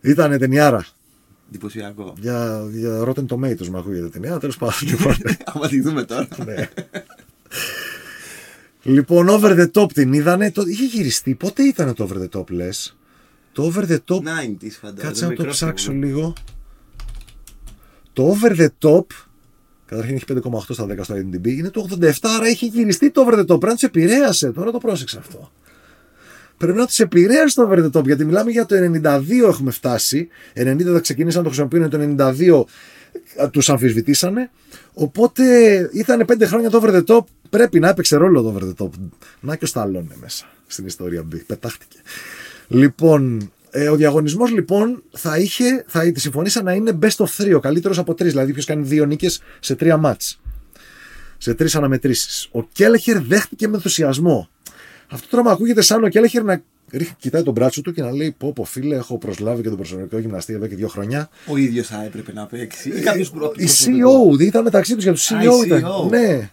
Ήταν 0.00 0.38
ταινιάρα. 0.38 0.86
Εντυπωσιακό. 1.48 2.14
Για, 2.20 2.64
για 2.72 3.04
Rotten 3.04 3.26
Tomatoes 3.26 3.66
μου 3.66 3.78
ακούγεται 3.78 4.08
ταινία, 4.08 4.38
τέλος 4.38 4.56
πάντων. 4.56 4.74
Λοιπόν. 4.90 5.14
Άμα 5.44 5.68
τη 5.68 5.80
δούμε 5.80 6.04
τώρα. 6.04 6.28
ναι. 6.44 6.68
λοιπόν, 8.82 9.28
over 9.28 9.58
the 9.58 9.70
top 9.72 9.92
την 9.92 10.12
είδανε. 10.12 10.50
Το, 10.50 10.62
είχε 10.66 10.84
γυριστεί. 10.84 11.34
Πότε 11.34 11.62
ήταν 11.62 11.94
το 11.94 12.08
over 12.10 12.22
the 12.22 12.38
top, 12.38 12.50
λες; 12.50 12.96
Το 13.52 13.72
over 13.74 13.90
the 13.90 13.98
top. 14.04 14.16
90's 14.16 14.76
φαντάζομαι. 14.80 15.02
Κάτσε 15.02 15.26
να 15.26 15.34
το 15.34 15.46
ψάξω 15.46 15.92
λίγο. 15.92 16.32
Το 18.12 18.36
over 18.36 18.56
the 18.56 18.68
top. 18.78 19.04
Καταρχήν 19.92 20.14
έχει 20.14 20.24
5,8 20.28 20.60
στα 20.68 20.86
10 20.86 20.98
στο 21.00 21.14
IMDb. 21.14 21.46
Είναι 21.46 21.70
το 21.70 21.86
87, 22.00 22.12
άρα 22.22 22.46
έχει 22.46 22.66
γυριστεί 22.66 23.10
το 23.10 23.26
over 23.26 23.34
the 23.34 23.40
top. 23.40 23.46
Πρέπει 23.46 23.66
να 23.66 23.74
του 23.74 23.86
επηρέασε. 23.86 24.52
Τώρα 24.52 24.70
το 24.70 24.78
πρόσεξε 24.78 25.18
αυτό. 25.18 25.50
Πρέπει 26.56 26.78
να 26.78 26.86
του 26.86 27.02
επηρέασε 27.02 27.54
το 27.54 27.70
over 27.70 27.84
the 27.84 27.90
top. 27.98 28.04
Γιατί 28.04 28.24
μιλάμε 28.24 28.50
για 28.50 28.66
το 28.66 28.74
92 29.04 29.22
έχουμε 29.48 29.70
φτάσει. 29.70 30.28
90 30.54 30.82
θα 30.92 31.00
ξεκίνησαν 31.00 31.42
να 31.42 31.48
το 31.48 31.54
χρησιμοποιούν. 31.54 31.90
Το 31.90 32.66
92 33.38 33.50
τους 33.50 33.68
αμφισβητήσανε. 33.68 34.50
Οπότε 34.92 35.44
ήταν 35.92 36.24
5 36.26 36.42
χρόνια 36.42 36.70
το 36.70 36.82
over 36.82 36.90
the 36.90 37.04
top. 37.04 37.24
Πρέπει 37.50 37.78
να 37.78 37.88
έπαιξε 37.88 38.16
ρόλο 38.16 38.42
το 38.42 38.54
over 38.56 38.62
the 38.62 38.84
top. 38.84 38.90
Να 39.40 39.56
και 39.56 39.64
ο 39.64 39.66
Σταλόνε 39.66 40.16
μέσα 40.20 40.46
στην 40.66 40.86
ιστορία 40.86 41.22
μπει. 41.22 41.38
Πετάχτηκε. 41.38 41.98
Λοιπόν, 42.68 43.52
ε, 43.74 43.88
ο 43.88 43.96
διαγωνισμός 43.96 44.50
λοιπόν 44.50 45.02
θα 45.10 45.38
είχε, 45.38 45.84
θα 45.86 46.12
τη 46.12 46.20
συμφωνήσα 46.20 46.62
να 46.62 46.72
είναι 46.72 46.98
best 47.02 47.16
of 47.16 47.44
3, 47.44 47.52
ο 47.56 47.60
καλύτερος 47.60 47.98
από 47.98 48.14
τρεις. 48.14 48.30
Δηλαδή, 48.30 48.52
ποιος 48.52 48.64
κάνει 48.64 48.82
δύο 48.84 49.04
νίκες 49.04 49.40
σε 49.60 49.74
τρία 49.74 49.96
μάτς. 49.96 50.40
Σε 51.38 51.54
τρεις 51.54 51.74
αναμετρήσεις. 51.76 52.48
Ο 52.52 52.62
Κέλεχερ 52.62 53.22
δέχτηκε 53.22 53.68
με 53.68 53.74
ενθουσιασμό. 53.74 54.48
Αυτό 55.08 55.26
τώρα 55.28 55.42
μου 55.42 55.50
ακούγεται 55.50 55.82
σαν 55.82 56.04
ο 56.04 56.08
Κέλεχερ 56.08 56.44
να 56.44 56.62
ρίχνει, 56.90 57.16
κοιτάει 57.18 57.42
τον 57.42 57.52
μπράτσο 57.52 57.80
του 57.80 57.92
και 57.92 58.02
να 58.02 58.12
λέει: 58.12 58.34
Πω, 58.38 58.52
πω 58.52 58.64
φίλε, 58.64 58.96
έχω 58.96 59.18
προσλάβει 59.18 59.62
και 59.62 59.68
τον 59.68 59.76
προσωπικό 59.76 60.18
γυμναστή 60.18 60.52
εδώ 60.52 60.66
και 60.66 60.74
δύο 60.74 60.88
χρόνια. 60.88 61.28
Ο 61.46 61.56
ίδιος 61.56 61.86
θα 61.86 62.04
έπρεπε 62.04 62.32
να 62.32 62.46
παίξει. 62.46 62.88
Ή 62.88 63.00
κάποιος 63.00 63.30
πρώτο. 63.30 63.54
Η 63.56 63.68
CEO, 63.68 64.40
ήταν 64.40 64.62
μεταξύ 64.62 64.94
τους 64.94 65.02
για 65.02 65.12
τους 65.12 65.30
CEO. 65.30 65.66
Ήταν. 65.66 65.84
Ναι. 66.10 66.50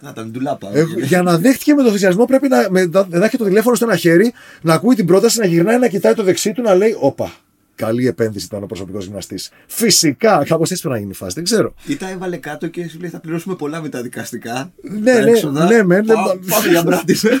Να 0.00 0.10
ήταν 0.10 0.30
ντουλάπα. 0.30 0.70
Ε, 0.72 0.84
για 0.96 1.22
να 1.22 1.38
δέχτηκε 1.38 1.70
με 1.70 1.76
τον 1.76 1.86
ενθουσιασμό 1.86 2.24
πρέπει 2.24 2.48
να, 2.48 2.66
με, 2.70 2.90
να 3.08 3.24
έχει 3.24 3.36
το 3.36 3.44
τηλέφωνο 3.44 3.74
στο 3.76 3.84
ένα 3.84 3.96
χέρι, 3.96 4.32
να 4.62 4.74
ακούει 4.74 4.94
την 4.94 5.06
πρόταση, 5.06 5.38
να 5.38 5.46
γυρνάει, 5.46 5.78
να 5.78 5.88
κοιτάει 5.88 6.14
το 6.14 6.22
δεξί 6.22 6.52
του, 6.52 6.62
να 6.62 6.74
λέει: 6.74 6.96
Όπα, 7.00 7.32
καλή 7.74 8.06
επένδυση 8.06 8.44
ήταν 8.46 8.62
ο 8.62 8.66
προσωπικός 8.66 9.04
γυμναστής. 9.04 9.50
Φυσικά, 9.66 10.44
κάπως 10.46 10.70
έτσι 10.70 10.82
πρέπει 10.82 10.94
να 10.94 11.00
γίνει 11.00 11.12
η 11.12 11.16
φάση, 11.16 11.34
δεν 11.34 11.44
ξέρω. 11.44 11.74
Ή 11.86 11.96
τα 11.96 12.10
έβαλε 12.10 12.36
κάτω 12.36 12.66
και 12.66 12.88
σου 12.88 12.98
λέει: 13.00 13.10
Θα 13.10 13.20
πληρώσουμε 13.20 13.54
πολλά 13.54 13.80
με 13.82 13.88
τα 13.88 14.02
δικαστικά. 14.02 14.72
Ναι, 14.82 15.12
τα 15.12 15.20
ναι, 15.20 15.30
έξοδα. 15.30 15.64
ναι, 15.64 15.82
ναι, 15.82 16.00
ναι, 16.00 16.14
Πά- 16.14 16.38
Πάμε 16.48 16.68
για 16.70 16.82
μπράτισε. 16.82 17.40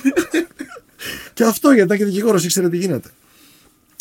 Και 1.34 1.44
αυτό 1.44 1.68
γιατί 1.70 1.84
ήταν 1.86 1.98
και 1.98 2.04
δικηγόρος, 2.04 2.44
ήξερε 2.44 2.68
τι 2.68 2.76
γίνεται. 2.76 3.08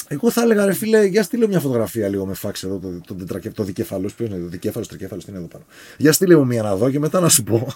Εγώ 0.07 0.29
θα 0.31 0.41
έλεγα, 0.41 0.65
ρε 0.65 0.73
φίλε, 0.73 1.05
για 1.05 1.23
στείλε 1.23 1.47
μια 1.47 1.59
φωτογραφία 1.59 2.07
λίγο 2.07 2.25
με 2.25 2.33
φάξ 2.33 2.63
εδώ, 2.63 2.77
το, 2.77 3.15
το, 3.15 3.25
το, 3.25 3.51
το 3.53 3.63
δικέφαλο. 3.63 4.09
Ποιος 4.17 4.29
είναι, 4.29 4.37
το 4.39 4.47
δικέφαλος, 4.47 4.87
τρικέφαλος, 4.87 5.23
τι 5.25 5.29
είναι 5.29 5.39
εδώ 5.39 5.47
πάνω. 5.47 5.65
Για 5.97 6.11
στείλε 6.11 6.35
μου 6.35 6.45
μια 6.45 6.61
να 6.61 6.75
δω 6.75 6.89
και 6.89 6.99
μετά 6.99 7.19
να 7.19 7.29
σου 7.29 7.43
πω. 7.43 7.67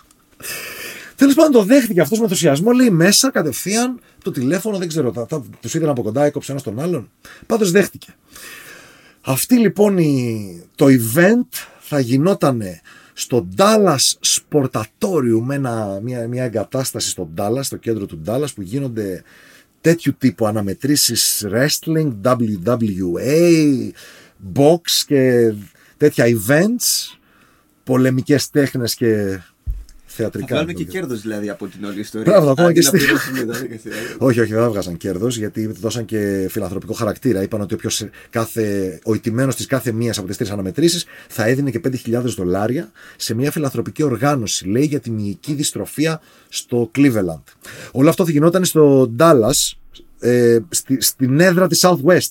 Τέλος 1.16 1.36
πάντων, 1.36 1.52
το 1.52 1.64
δέχτηκε 1.64 2.02
αυτός 2.02 2.18
με 2.18 2.24
ενθουσιασμό. 2.24 2.72
Λέει 2.72 2.90
μέσα 2.90 3.32
κατευθείαν 3.32 4.00
το 4.24 4.32
τηλέφωνο, 4.32 4.78
δεν 4.78 4.88
ξέρω, 4.88 5.28
τους 5.60 5.74
είδαν 5.74 5.90
από 5.90 6.02
κοντά, 6.02 6.24
έκοψε 6.24 6.52
ένας 6.52 6.64
τον 6.64 6.80
άλλον. 6.80 7.12
Πάντως 7.46 7.72
δέχτηκε. 7.72 8.16
Αυτή 9.22 9.58
λοιπόν 9.58 9.98
η, 9.98 10.64
το 10.76 10.86
event 10.86 11.66
θα 11.80 12.00
γινόταν 12.00 12.62
στο 13.14 13.48
Dallas 13.58 13.98
Sportatorium, 14.26 15.50
ένα, 15.50 16.00
μια, 16.04 16.28
μια 16.28 16.44
εγκατάσταση 16.44 17.10
στο 17.10 17.30
Dallas, 17.38 17.62
στο 17.62 17.78
κέντρο 17.78 18.06
του 18.06 18.22
Dallas 18.26 18.54
που 18.56 18.62
γίνονται 18.62 19.24
τέτοιου 19.82 20.16
τύπου 20.18 20.46
αναμετρήσεις 20.48 21.46
wrestling, 21.52 22.12
WWA, 22.24 23.90
box 24.56 24.82
και 25.06 25.54
τέτοια 25.98 26.26
events, 26.26 27.18
πολεμικές 27.84 28.50
τέχνες 28.50 28.96
και 28.96 29.40
Θα 30.14 30.24
θεατρικά. 30.24 30.46
βγάλουμε 30.48 30.74
και 30.74 30.80
νομίζω. 30.84 31.00
κέρδος 31.00 31.22
δηλαδή 31.22 31.50
από 31.50 31.68
την 31.68 31.86
όλη 31.86 32.00
ιστορία. 32.00 32.32
Μπράβο, 32.32 32.50
ακόμα 32.50 32.68
Αντί 32.68 32.80
και 32.80 32.86
να 32.86 32.88
στη- 32.88 32.98
πληρώσουμε 32.98 33.44
τα 33.54 33.60
δικαστήρια. 33.60 33.98
Όχι, 34.18 34.40
όχι, 34.40 34.52
δεν 34.54 34.62
θα 34.62 34.70
βγάζαν 34.70 34.98
κέρδος 34.98 35.38
γιατί 35.38 35.66
δώσαν 35.68 36.06
και 36.06 36.48
φιλανθρωπικό 36.50 36.94
χαρακτήρα. 36.94 37.42
Είπαν 37.42 37.62
ότι 37.62 37.74
όποιος 37.74 38.06
κάθε, 38.30 39.00
ο 39.04 39.14
ηττημένος 39.14 39.56
της 39.56 39.66
κάθε 39.66 39.92
μίας 39.92 40.18
από 40.18 40.28
τις 40.28 40.38
τρεις 40.38 40.50
αναμετρήσεις 40.52 41.06
θα 41.28 41.46
έδινε 41.48 41.70
και 41.72 41.80
5.000 41.80 42.36
δολάρια 42.36 42.92
σε 43.16 43.34
μια 43.34 43.52
φιλανθρωπική 43.52 44.04
οργάνωση, 44.04 44.68
λέει, 44.68 44.86
για 44.86 45.00
τη 45.00 45.12
μυϊκή 45.12 45.54
δυστροφία 45.54 46.22
στο 46.50 46.92
Cleveland. 46.96 47.44
Όλο 47.92 48.10
αυτό 48.10 48.26
θα 48.26 48.32
γινόταν 48.32 48.66
στο 48.66 49.12
Dallas, 49.20 49.72
ε, 50.20 50.58
στη, 50.70 51.02
στην 51.02 51.40
έδρα 51.40 51.68
της 51.68 51.86
Southwest. 51.86 52.30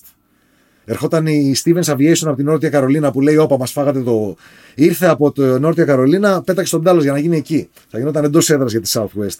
Ερχόταν 0.85 1.25
η 1.25 1.55
Stevens 1.63 1.83
Aviation 1.83 2.25
από 2.25 2.35
την 2.35 2.45
Νότια 2.45 2.69
Καρολίνα 2.69 3.11
που 3.11 3.21
λέει: 3.21 3.37
Όπα, 3.37 3.57
μας 3.57 3.71
φάγατε 3.71 4.01
το. 4.01 4.35
Ήρθε 4.75 5.07
από 5.07 5.31
το 5.31 5.59
Νότια 5.59 5.85
Καρολίνα, 5.85 6.41
πέταξε 6.41 6.79
τον 6.79 6.83
Dallas 6.87 7.01
για 7.01 7.11
να 7.11 7.19
γίνει 7.19 7.37
εκεί. 7.37 7.69
Θα 7.89 7.97
γινόταν 7.97 8.23
εντός 8.23 8.49
έδρας 8.49 8.71
για 8.71 8.81
τη 8.81 8.91
Southwest 8.93 9.39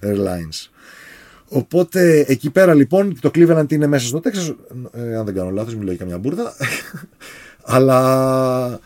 Airlines. 0.00 0.70
Οπότε 1.48 2.24
εκεί 2.28 2.50
πέρα 2.50 2.74
λοιπόν 2.74 3.20
το 3.20 3.30
Cleveland 3.34 3.72
είναι 3.72 3.86
μέσα 3.86 4.06
στο 4.06 4.20
Texas. 4.24 4.54
Ε, 4.92 5.16
αν 5.16 5.24
δεν 5.24 5.34
κάνω 5.34 5.50
λάθος, 5.50 5.74
μιλάει 5.74 5.96
καμιά 5.96 6.18
μπουρδα. 6.18 6.54
Αλλά 7.62 8.80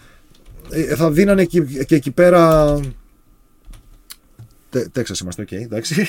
ε, 0.71 0.95
θα 0.95 1.11
δίνανε 1.11 1.45
και, 1.45 1.61
και 1.61 1.95
εκεί 1.95 2.11
πέρα. 2.11 2.81
Τέξας 4.93 5.15
είμαστε, 5.23 5.43
OK, 5.43 5.49
okay, 5.51 5.63
εντάξει 5.63 6.09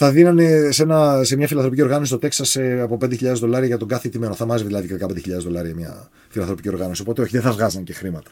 θα 0.00 0.10
δίνανε 0.10 0.70
σε, 0.70 0.82
ένα, 0.82 1.24
σε 1.24 1.36
μια 1.36 1.46
φιλανθρωπική 1.46 1.82
οργάνωση 1.82 2.08
στο 2.08 2.18
Τέξας 2.18 2.56
από 2.82 2.98
5.000 3.00 3.32
δολάρια 3.34 3.66
για 3.66 3.76
τον 3.76 3.88
κάθε 3.88 4.08
ηττημένο. 4.08 4.34
Θα 4.34 4.46
μάζευε 4.46 4.64
δηλαδή 4.64 4.86
και 4.86 4.96
15.000 5.00 5.38
δολάρια 5.38 5.74
μια 5.74 6.08
φιλανθρωπική 6.28 6.68
οργάνωση. 6.68 7.02
Οπότε 7.02 7.22
όχι, 7.22 7.30
δεν 7.30 7.42
θα 7.42 7.52
βγάζαν 7.52 7.84
και 7.84 7.92
χρήματα. 7.92 8.30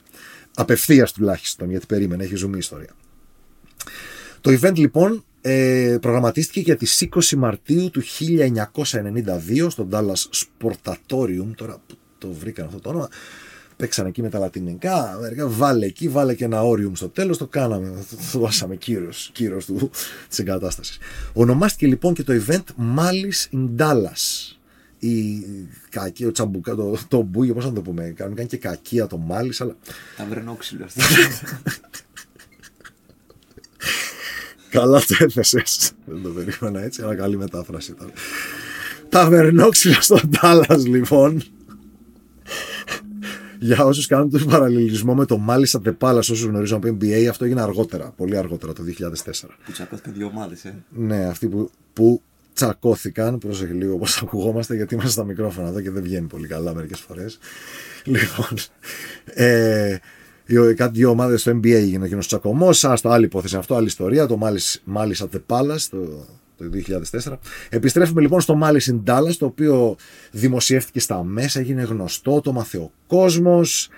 Απευθείας 0.54 1.12
τουλάχιστον, 1.12 1.70
γιατί 1.70 1.86
περίμενε, 1.86 2.24
έχει 2.24 2.34
ζουμί 2.34 2.58
ιστορία. 2.58 2.90
Το 4.40 4.58
event 4.60 4.74
λοιπόν 4.76 5.24
ε, 5.40 5.96
προγραμματίστηκε 6.00 6.60
για 6.60 6.76
τις 6.76 7.08
20 7.14 7.36
Μαρτίου 7.36 7.90
του 7.90 8.02
1992 8.02 9.66
στο 9.68 9.88
Dallas 9.92 10.42
Sportatorium. 10.62 11.50
Τώρα 11.56 11.80
που 11.86 11.96
το 12.18 12.32
βρήκαν 12.32 12.66
αυτό 12.66 12.80
το 12.80 12.88
όνομα 12.88 13.08
παίξανε 13.76 14.08
εκεί 14.08 14.22
με 14.22 14.28
τα 14.28 14.38
λατινικά, 14.38 15.18
βάλε 15.36 15.86
εκεί, 15.86 16.08
βάλε 16.08 16.34
και 16.34 16.44
ένα 16.44 16.62
όριουμ 16.62 16.94
στο 16.94 17.08
τέλος, 17.08 17.38
το 17.38 17.46
κάναμε, 17.46 18.04
το 18.32 18.38
δώσαμε 18.38 18.76
κύρος, 18.76 19.30
κύρος 19.32 19.64
του, 19.64 19.90
της 20.28 20.38
εγκατάστασης. 20.38 20.98
Ονομάστηκε 21.32 21.86
λοιπόν 21.86 22.14
και 22.14 22.22
το 22.22 22.32
event 22.46 22.64
Malice 22.98 23.56
in 23.56 23.68
Dallas. 23.78 24.54
Η 24.98 25.44
κακία, 25.88 26.28
ο 26.28 26.32
τσαμπουκά, 26.32 26.74
το, 26.74 26.98
το 27.08 27.20
μπούγιο, 27.20 27.54
πώς 27.54 27.64
να 27.64 27.72
το 27.72 27.80
πούμε, 27.80 28.12
κάνουν 28.16 28.46
και 28.46 28.56
κακία 28.56 29.06
το 29.06 29.16
Μάλις, 29.16 29.60
αλλά... 29.60 29.76
Ταβερνόξυλο 30.16 30.84
αυτό. 30.84 31.02
Καλά 34.70 35.00
το 35.00 35.16
έθεσες. 35.18 35.92
Δεν 36.04 36.22
το 36.22 36.28
περίμενα 36.28 36.84
έτσι, 36.84 37.02
αλλά 37.02 37.14
καλή 37.14 37.36
μετάφραση 37.36 37.90
ήταν. 37.90 38.12
Ταβερνόξυλο 39.08 40.00
στο 40.00 40.20
Dallas 40.40 40.78
λοιπόν 40.86 41.42
για 43.58 43.84
όσους 43.84 44.06
κάνουν 44.06 44.30
τον 44.30 44.44
παραλληλισμό 44.44 45.14
με 45.14 45.24
το 45.24 45.38
μάλιστα 45.38 45.80
Τεπάλα, 45.80 46.18
όσους 46.18 46.42
γνωρίζουν 46.42 46.76
από 46.76 46.96
NBA, 47.00 47.24
αυτό 47.24 47.44
έγινε 47.44 47.60
αργότερα, 47.60 48.12
πολύ 48.16 48.36
αργότερα, 48.36 48.72
το 48.72 48.82
2004. 48.82 49.48
Που 49.64 49.72
τσακώθηκαν 49.72 50.12
δύο 50.14 50.26
ομάδες, 50.26 50.64
ε. 50.64 50.74
Ναι, 50.88 51.24
αυτοί 51.24 51.48
που, 51.48 51.70
που 51.92 52.22
τσακώθηκαν, 52.52 53.38
πρόσεχε 53.38 53.72
λίγο 53.72 53.94
όπω 53.94 54.06
ακουγόμαστε, 54.22 54.74
γιατί 54.74 54.94
είμαστε 54.94 55.12
στα 55.12 55.24
μικρόφωνα 55.24 55.68
εδώ 55.68 55.80
και 55.80 55.90
δεν 55.90 56.02
βγαίνει 56.02 56.26
πολύ 56.26 56.46
καλά 56.46 56.74
μερικές 56.74 57.00
φορές. 57.00 57.38
Λοιπόν, 58.04 58.58
ε, 59.24 59.98
κάτι 60.74 60.98
δύο 60.98 61.10
ομάδες 61.10 61.40
στο 61.40 61.52
NBA 61.52 61.70
έγινε 61.70 62.04
εκείνο 62.04 62.20
τσακωμός. 62.20 62.84
Α 62.84 62.98
το 63.02 63.10
άλλη 63.10 63.24
υπόθεση 63.24 63.56
αυτό, 63.56 63.74
άλλη 63.74 63.86
ιστορία. 63.86 64.26
Το 64.26 64.38
μάλιστα 64.84 65.28
Τεπάλα, 65.28 65.78
το 65.90 66.26
το 66.56 66.64
2004. 67.22 67.38
Επιστρέφουμε 67.68 68.20
λοιπόν 68.20 68.40
στο 68.40 68.58
Malice 68.62 68.90
in 68.90 69.00
Dallas, 69.04 69.34
το 69.38 69.46
οποίο 69.46 69.96
δημοσιεύτηκε 70.30 71.00
στα 71.00 71.24
μέσα, 71.24 71.60
έγινε 71.60 71.82
γνωστό, 71.82 72.40
το 72.40 72.52
μάθε 72.52 72.76
ο 72.76 72.92
κόσμος. 73.06 73.88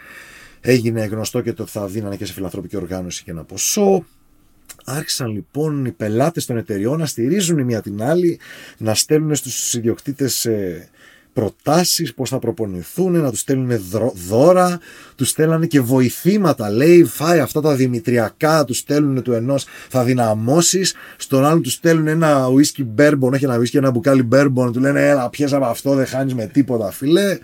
Έγινε 0.61 1.05
γνωστό 1.05 1.41
και 1.41 1.53
το 1.53 1.62
ότι 1.62 1.71
θα 1.71 1.87
δίνανε 1.87 2.17
και 2.17 2.25
σε 2.25 2.33
φιλανθρωπική 2.33 2.77
οργάνωση 2.77 3.25
και 3.25 3.31
ένα 3.31 3.45
ποσό. 3.45 4.05
Άρχισαν 4.85 5.31
λοιπόν 5.31 5.85
οι 5.85 5.93
πελάτες 5.93 6.47
των 6.47 6.57
εταιριών 6.57 6.99
να 6.99 7.07
στηρίζουν 7.07 7.59
η 7.59 7.65
μία 7.65 7.83
την 7.83 8.03
άλλη, 8.03 8.41
να 8.79 8.95
στέλνουν 8.95 9.35
στους 9.35 9.75
ιδιοκτήτες 9.75 10.45
ε, 10.45 10.88
προτάσεις, 11.38 12.14
πώς 12.14 12.28
θα 12.28 12.38
προπονηθούν, 12.38 13.21
να 13.21 13.30
τους 13.30 13.40
στέλνουν 13.40 13.80
δώρα, 14.28 14.80
τους 15.16 15.28
στέλνανε 15.28 15.66
και 15.66 15.80
βοηθήματα, 15.80 16.71
λέει, 16.71 17.04
φάει 17.04 17.38
αυτά 17.38 17.61
τα 17.61 17.75
δημητριακά, 17.75 18.64
τους 18.64 18.78
στέλνουν 18.78 19.23
του 19.23 19.33
ενός, 19.33 19.66
θα 19.88 20.04
δυναμώσεις, 20.04 20.95
στον 21.16 21.45
άλλον 21.45 21.62
τους 21.62 21.73
στέλνουν 21.73 22.07
ένα 22.07 22.47
whisky 22.47 22.85
bourbon, 22.99 23.33
όχι 23.33 23.45
ένα 23.45 23.59
whisky, 23.59 23.75
ένα 23.75 23.90
μπουκάλι 23.90 24.28
bourbon, 24.33 24.71
του 24.73 24.80
λένε, 24.80 25.09
έλα, 25.09 25.28
πιέσα 25.28 25.57
από 25.57 25.64
αυτό, 25.64 25.95
δεν 25.95 26.07
χάνεις 26.07 26.35
με 26.35 26.47
τίποτα, 26.47 26.90
φιλέ. 26.90 27.38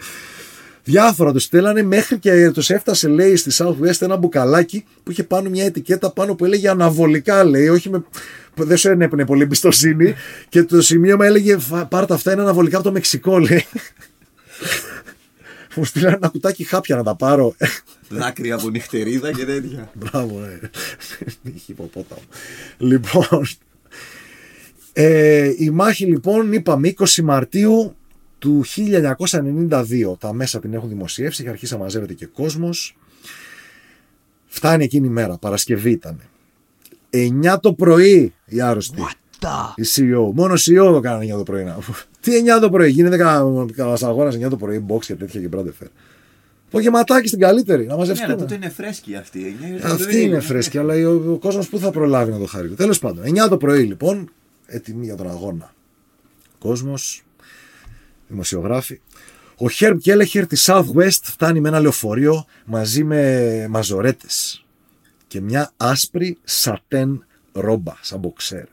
Διάφορα 0.85 1.33
τους 1.33 1.43
στέλνανε 1.43 1.83
μέχρι 1.83 2.19
και 2.19 2.51
τους 2.51 2.71
έφτασε, 2.71 3.09
λέει, 3.09 3.37
στη 3.37 3.51
Southwest 3.55 4.01
ένα 4.03 4.17
μπουκαλάκι 4.17 4.85
που 5.03 5.11
είχε 5.11 5.25
πάνω 5.25 5.51
μια 5.51 5.65
ετικέτα 5.65 6.13
πάνω 6.13 6.35
που 6.35 6.45
έλεγε 6.45 6.69
αναβολικά, 6.69 7.45
λέει, 7.45 7.69
όχι 7.69 7.91
με 7.91 8.05
δεν 8.57 8.77
σου 8.77 8.89
ένεπνε 8.89 9.27
πολύ 9.27 9.43
εμπιστοσύνη 9.43 10.15
και 10.49 10.63
το 10.63 10.83
σημείωμα 10.83 11.27
έλεγε 11.27 11.57
πάρτε 11.89 12.15
αυτά 12.15 12.33
είναι 12.33 12.43
αναβολικά 12.43 12.77
από 12.77 12.85
το 12.87 12.93
Μεξικό 12.93 13.39
λέει. 13.39 13.65
Μου 15.77 15.85
στείλανε 15.85 16.17
ένα 16.17 16.29
κουτάκι 16.29 16.65
χάπια 16.65 16.97
να 16.97 17.03
τα 17.03 17.15
πάρω. 17.15 17.55
Δάκρυα 18.09 18.55
από 18.55 18.71
νυχτερίδα 18.71 19.33
και 19.33 19.45
τέτοια. 19.45 19.91
Μπράβο, 19.95 20.45
ε. 20.45 20.71
Χιποπόταμο. 21.65 22.23
Λοιπόν, 22.79 23.47
ε, 24.93 25.53
η 25.57 25.71
μάχη 25.71 26.05
λοιπόν 26.05 26.53
είπαμε 26.53 26.95
20 26.99 27.23
Μαρτίου 27.23 27.97
του 28.39 28.65
1992. 28.65 30.19
Τα 30.19 30.33
μέσα 30.33 30.61
την 30.61 30.75
έχουν 30.75 30.89
δημοσιεύσει, 30.89 31.43
έχει 31.43 31.51
αρχίσει 31.51 31.73
να 31.73 31.79
μαζεύεται 31.79 32.13
και 32.13 32.27
κόσμος. 32.27 32.97
Φτάνει 34.47 34.85
εκείνη 34.85 35.07
η 35.07 35.11
μέρα, 35.11 35.39
Παρασκευή 35.39 35.91
ήταν. 35.91 36.21
9 37.11 37.57
το 37.61 37.73
πρωί 37.73 38.35
η 38.55 38.61
άρρωστη. 38.61 39.03
Η 39.75 39.85
CEO. 39.95 40.33
Μόνο 40.35 40.55
CEO 40.55 40.93
το 40.93 41.01
κάνανε 41.01 41.35
9 41.35 41.37
το 41.37 41.43
πρωί. 41.43 41.75
Τι 42.21 42.33
9 42.57 42.61
το 42.61 42.71
πρωί, 42.71 42.91
γίνεται 42.91 43.17
κανένα 43.17 43.99
αγώνας 44.03 44.37
9 44.37 44.49
το 44.49 44.57
πρωί, 44.57 44.85
box 44.89 45.05
και 45.05 45.15
τέτοια 45.15 45.41
και 45.41 45.49
μπράντεφερ. 45.49 45.89
ματάκι 46.93 47.27
στην 47.27 47.41
καλύτερη, 47.41 47.87
να 47.87 47.97
μαζευτούμε. 47.97 48.35
Ναι, 48.35 48.41
τότε 48.41 48.55
είναι 48.55 48.69
φρέσκη 48.69 49.15
αυτή. 49.15 49.57
Αυτή 49.83 50.23
είναι 50.23 50.41
φρέσκη, 50.41 50.79
αλλά 50.79 50.95
ο, 50.95 51.33
ο 51.33 51.39
κόσμος 51.39 51.69
που 51.69 51.79
θα 51.79 51.91
προλάβει 51.91 52.31
να 52.31 52.39
το 52.39 52.47
χάρει. 52.47 52.69
Τέλος 52.69 52.99
πάντων, 52.99 53.25
9 53.45 53.49
το 53.49 53.57
πρωί 53.57 53.83
λοιπόν, 53.83 54.31
έτοιμοι 54.67 55.05
για 55.05 55.15
τον 55.15 55.31
αγώνα. 55.31 55.75
Κόσμος, 56.59 57.25
δημοσιογράφοι. 58.29 59.01
Ο 59.57 59.69
Χέρμπ 59.69 59.99
Κέλεχερ 59.99 60.47
της 60.47 60.69
Southwest 60.71 61.21
φτάνει 61.23 61.61
με 61.61 61.69
ένα 61.69 61.81
λεωφορείο 61.81 62.45
μαζί 62.65 63.05
με 63.05 63.67
μαζορέτες 63.71 64.65
και 65.27 65.41
μια 65.41 65.73
άσπρη 65.77 66.39
σατέν 66.45 67.25
ρόμπα, 67.55 67.95
σαν 68.01 68.19
μποξέρ. 68.19 68.65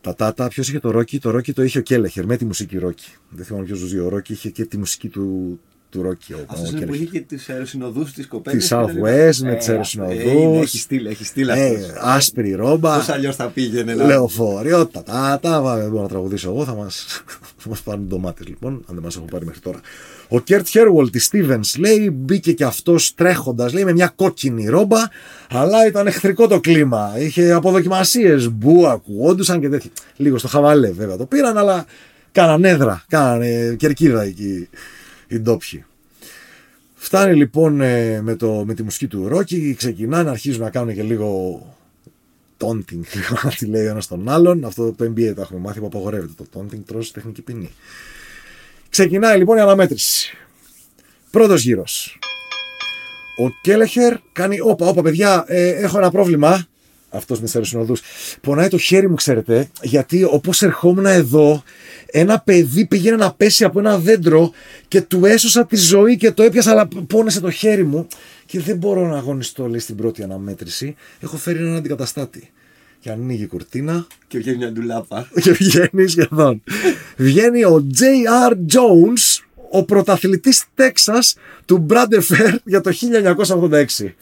Τα 0.00 0.14
τάτα, 0.14 0.48
ποιος 0.48 0.68
είχε 0.68 0.80
το 0.80 0.90
ρόκι, 0.90 1.18
το 1.18 1.30
ρόκι 1.30 1.52
το 1.52 1.62
είχε 1.62 1.78
ο 1.78 1.82
Κέλεχερ 1.82 2.26
με 2.26 2.36
τη 2.36 2.44
μουσική 2.44 2.78
ρόκι. 2.78 3.10
Δεν 3.28 3.44
θυμάμαι 3.44 3.64
ποιος 3.64 3.78
ζει. 3.78 3.98
Ο 3.98 4.08
ρόκι 4.08 4.32
είχε 4.32 4.50
και 4.50 4.64
τη 4.64 4.78
μουσική 4.78 5.08
του, 5.08 5.60
του 5.92 6.02
Ρόκι. 6.02 6.34
Αυτός 6.46 6.70
είναι 6.70 6.86
που 6.86 6.94
είχε 6.94 7.04
και 7.04 7.20
τις 7.20 7.48
αεροσυνοδούς 7.48 8.12
της 8.12 8.26
κοπέλας. 8.26 8.68
Τη 8.68 8.68
Southwest 8.74 9.36
με 9.42 9.54
τις 9.54 9.68
αεροσυνοδούς. 9.68 10.62
Έχει 10.62 10.78
στείλει, 10.78 11.08
έχει 11.08 11.24
στείλει 11.24 11.52
αυτός. 11.52 11.92
Άσπρη 12.00 12.52
ρόμπα. 12.52 12.96
Πώς 12.96 13.08
αλλιώς 13.08 13.36
θα 13.36 13.46
πήγαινε. 13.46 13.94
Λεωφορείο, 13.94 14.86
τα 14.86 15.02
τα. 15.02 15.40
Δεν 15.76 15.90
μπορώ 15.90 16.02
να 16.02 16.08
τραγουδήσω 16.08 16.48
εγώ, 16.50 16.64
θα 16.64 16.74
μας 17.68 17.82
πάρουν 17.84 18.06
ντομάτες 18.06 18.46
λοιπόν, 18.46 18.72
αν 18.72 18.94
δεν 18.94 19.02
μας 19.02 19.16
έχουν 19.16 19.26
πάρει 19.26 19.44
μέχρι 19.44 19.60
τώρα. 19.60 19.80
Ο 20.28 20.40
Κέρτ 20.40 20.66
Χέρουολ 20.66 21.10
της 21.10 21.30
Stevens 21.32 21.78
λέει 21.78 22.10
μπήκε 22.12 22.52
και 22.52 22.64
αυτός 22.64 23.14
τρέχοντας, 23.14 23.72
λέει 23.72 23.84
με 23.84 23.92
μια 23.92 24.12
κόκκινη 24.16 24.68
ρόμπα, 24.68 24.98
αλλά 25.50 25.86
ήταν 25.86 26.06
εχθρικό 26.06 26.46
το 26.46 26.60
κλίμα. 26.60 27.12
Είχε 27.18 27.52
αποδοκιμασίες, 27.52 28.50
μπου, 28.50 28.86
ακουγόντουσαν 28.86 29.60
και 29.60 29.68
τέτοια. 29.68 29.90
Λίγο 30.16 30.38
στο 30.38 30.48
χαβαλέ 30.48 30.90
βέβαια 30.90 31.16
το 31.16 31.26
πήραν, 31.26 31.58
αλλά 31.58 31.84
κάνανε 32.32 32.68
έδρα, 32.68 33.04
κάνανε 33.08 33.74
κερκίδα 33.78 34.22
εκεί 34.22 34.68
οι 35.34 35.38
ντόπιοι. 35.38 35.84
Φτάνει 36.94 37.36
λοιπόν 37.36 37.80
ε, 37.80 38.20
με, 38.20 38.36
το, 38.36 38.64
με 38.66 38.74
τη 38.74 38.82
μουσική 38.82 39.06
του 39.06 39.28
Ρόκι, 39.28 39.74
ξεκινάνε, 39.74 40.30
αρχίζουν 40.30 40.62
να 40.62 40.70
κάνουν 40.70 40.94
και 40.94 41.02
λίγο 41.02 41.60
taunting, 42.58 43.02
τι 43.58 43.66
λέει 43.66 43.86
ο 43.86 43.88
ένας 43.88 44.06
τον 44.06 44.28
άλλον. 44.28 44.64
Αυτό 44.64 44.92
το 44.92 45.04
NBA 45.04 45.32
το 45.34 45.40
έχουμε 45.40 45.60
μάθει 45.60 45.80
που 45.80 45.86
απαγορεύεται. 45.86 46.32
Το 46.36 46.60
taunting 46.60 46.80
τρώσει 46.86 47.12
τεχνική 47.12 47.42
ποινή. 47.42 47.70
Ξεκινάει 48.88 49.38
λοιπόν 49.38 49.56
η 49.56 49.60
αναμέτρηση. 49.60 50.36
Πρώτος 51.30 51.62
γύρος. 51.62 52.18
Ο 53.38 53.50
Κέλεχερ 53.62 54.16
κάνει. 54.32 54.60
Όπα, 54.60 54.86
όπα, 54.86 55.02
παιδιά, 55.02 55.44
ε, 55.46 55.68
έχω 55.68 55.98
ένα 55.98 56.10
πρόβλημα. 56.10 56.66
Αυτός 57.12 57.40
με 57.40 57.46
τι 57.46 57.52
αεροσυνοδού. 57.54 57.96
Πονάει 58.40 58.68
το 58.68 58.78
χέρι 58.78 59.08
μου, 59.08 59.14
ξέρετε, 59.14 59.68
γιατί 59.82 60.24
όπως 60.24 60.62
ερχόμουν 60.62 61.06
εδώ, 61.06 61.62
ένα 62.06 62.40
παιδί 62.40 62.86
πήγαινε 62.86 63.16
να 63.16 63.32
πέσει 63.32 63.64
από 63.64 63.78
ένα 63.78 63.98
δέντρο 63.98 64.52
και 64.88 65.02
του 65.02 65.24
έσωσα 65.24 65.66
τη 65.66 65.76
ζωή 65.76 66.16
και 66.16 66.32
το 66.32 66.42
έπιασα, 66.42 66.70
αλλά 66.70 66.88
πόνεσε 67.06 67.40
το 67.40 67.50
χέρι 67.50 67.84
μου 67.84 68.06
και 68.46 68.60
δεν 68.60 68.76
μπορώ 68.76 69.06
να 69.06 69.16
αγωνιστώ, 69.16 69.66
λέει, 69.66 69.78
στην 69.78 69.96
πρώτη 69.96 70.22
αναμέτρηση. 70.22 70.94
Έχω 71.20 71.36
φέρει 71.36 71.58
έναν 71.58 71.76
αντικαταστάτη. 71.76 72.50
Και 73.00 73.10
ανοίγει 73.10 73.42
η 73.42 73.46
κουρτίνα. 73.46 74.06
Και 74.28 74.38
βγαίνει 74.38 74.56
μια 74.56 74.72
ντουλάπα. 74.72 75.28
Και 75.42 75.52
βγαίνει 75.52 76.06
σχεδόν. 76.06 76.62
βγαίνει 77.16 77.64
ο 77.64 77.86
J.R. 77.98 78.52
Jones, 78.52 79.44
ο 79.70 79.84
πρωταθλητής 79.84 80.64
Τέξας 80.74 81.36
του 81.64 81.86
Bradford 81.90 82.22
Fair 82.28 82.54
για 82.64 82.80
το 82.80 82.90
1986. 83.98 84.14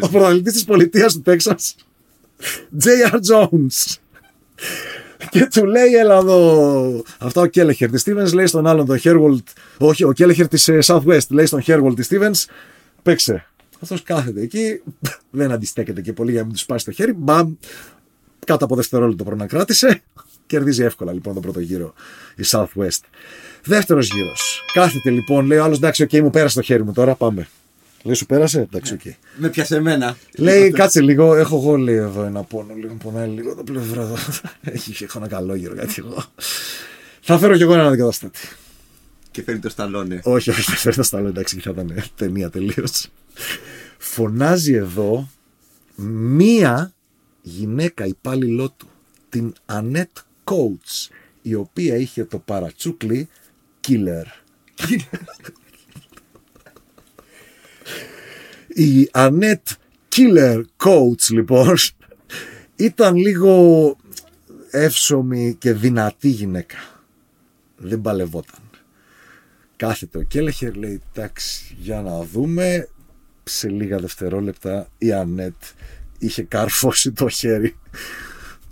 ο 0.00 0.08
πρωταθλητής 0.08 0.52
της 0.52 0.64
πολιτείας 0.64 1.12
του 1.12 1.22
Τέξας, 1.22 1.74
J.R. 2.84 3.18
Jones. 3.30 3.96
και 5.30 5.48
του 5.50 5.64
λέει, 5.64 5.94
έλα 5.94 6.16
εδώ. 6.16 7.02
Αυτά 7.18 7.40
ο 7.40 7.46
Κέλεχερ 7.46 7.90
της 7.90 8.04
Stevens 8.06 8.32
λέει 8.32 8.46
στον 8.46 8.66
άλλον 8.66 8.86
τον 8.86 8.98
Χέρβολτ. 8.98 9.48
Όχι, 9.78 10.04
ο 10.04 10.12
Κέλεχερ 10.12 10.48
της 10.48 10.70
Southwest 10.82 11.28
λέει 11.28 11.46
στον 11.46 11.60
Χέρβολτ 11.60 11.96
της 11.96 12.08
Stevens, 12.10 12.52
παίξε. 13.02 13.46
Αυτός 13.82 14.02
κάθεται 14.02 14.40
εκεί, 14.40 14.82
δεν 15.30 15.52
αντιστέκεται 15.52 16.00
και 16.00 16.12
πολύ 16.12 16.30
για 16.30 16.40
να 16.40 16.44
μην 16.44 16.54
τους 16.54 16.62
σπάσει 16.62 16.84
το 16.84 16.90
χέρι. 16.90 17.12
Μπαμ, 17.12 17.54
κάτω 18.46 18.64
από 18.64 18.76
δευτερόλεπτο 18.76 19.24
πρώτα 19.24 19.46
κράτησε. 19.46 20.02
Κερδίζει 20.46 20.82
εύκολα 20.82 21.12
λοιπόν 21.12 21.34
τον 21.34 21.42
πρώτο 21.42 21.60
γύρο 21.60 21.94
η 22.36 22.42
Southwest. 22.46 23.00
Δεύτερος 23.64 24.10
γύρος. 24.12 24.64
Κάθεται 24.72 25.10
λοιπόν, 25.10 25.46
λέει 25.46 25.58
ο 25.58 25.64
άλλος 25.64 25.76
εντάξει, 25.76 26.02
οκ, 26.02 26.12
μου 26.12 26.30
πέρασε 26.30 26.54
το 26.54 26.62
χέρι 26.62 26.84
μου 26.84 26.92
τώρα, 26.92 27.14
πάμε. 27.14 27.48
Λέει 28.02 28.14
σου 28.14 28.26
πέρασε, 28.26 28.60
εντάξει, 28.60 28.94
οκ. 28.94 29.00
Με 29.36 29.48
πιάσε 29.48 29.76
εμένα. 29.76 30.16
Λέει, 30.36 30.70
κάτσε 30.70 31.00
λίγο, 31.00 31.34
έχω 31.34 31.56
εγώ 31.56 31.76
λέει 31.76 31.96
εδώ 31.96 32.22
ένα 32.22 32.42
πόνο, 32.42 32.74
λίγο 32.74 32.94
πονάει 32.94 33.28
λίγο 33.28 33.54
το 33.54 33.62
πλευρό 33.62 34.00
εδώ. 34.00 34.16
Έχει, 34.74 35.04
έχω 35.04 35.18
ένα 35.18 35.28
καλό 35.28 35.54
γύρο, 35.54 35.74
κάτι 35.74 35.94
εγώ. 35.98 36.24
Θα 37.20 37.38
φέρω 37.38 37.56
κι 37.56 37.62
εγώ 37.62 37.74
έναν 37.74 37.86
αντικαταστάτη. 37.86 38.38
Και 39.30 39.42
φέρνει 39.42 39.60
το 39.60 39.68
σταλόνε. 39.68 40.20
Όχι, 40.24 40.50
όχι, 40.50 40.62
θα 40.62 40.76
φέρω 40.76 40.94
το 40.94 41.02
σταλόνε, 41.02 41.28
εντάξει, 41.28 41.56
και 41.56 41.62
θα 41.62 41.70
ήταν 41.70 42.04
ταινία 42.16 42.50
τελείως. 42.50 43.08
Φωνάζει 43.98 44.72
εδώ 44.72 45.28
μία 46.36 46.92
γυναίκα 47.42 48.06
υπάλληλό 48.06 48.70
του, 48.70 48.88
την 49.28 49.52
Ανέτ 49.66 50.10
Coates, 50.44 51.08
η 51.42 51.54
οποία 51.54 51.96
είχε 51.96 52.24
το 52.24 52.38
παρατσούκλι 52.38 53.28
Killer. 53.88 54.24
Η 58.78 59.08
Ανέτ 59.12 59.68
Killer 60.16 60.62
Coach 60.76 61.30
λοιπόν 61.30 61.74
ήταν 62.76 63.16
λίγο 63.16 63.96
εύσωμη 64.70 65.56
και 65.58 65.72
δυνατή 65.72 66.28
γυναίκα. 66.28 66.76
Δεν 67.76 68.00
παλευόταν. 68.00 68.60
Κάθεται 69.76 70.18
ο 70.18 70.22
Κέλεχερ, 70.22 70.74
λέει 70.74 71.00
εντάξει 71.12 71.76
για 71.78 72.02
να 72.02 72.22
δούμε. 72.22 72.88
Σε 73.44 73.68
λίγα 73.68 73.98
δευτερόλεπτα 73.98 74.88
η 74.98 75.12
Ανέτ 75.12 75.62
είχε 76.18 76.42
καρφώσει 76.42 77.12
το 77.12 77.28
χέρι 77.28 77.76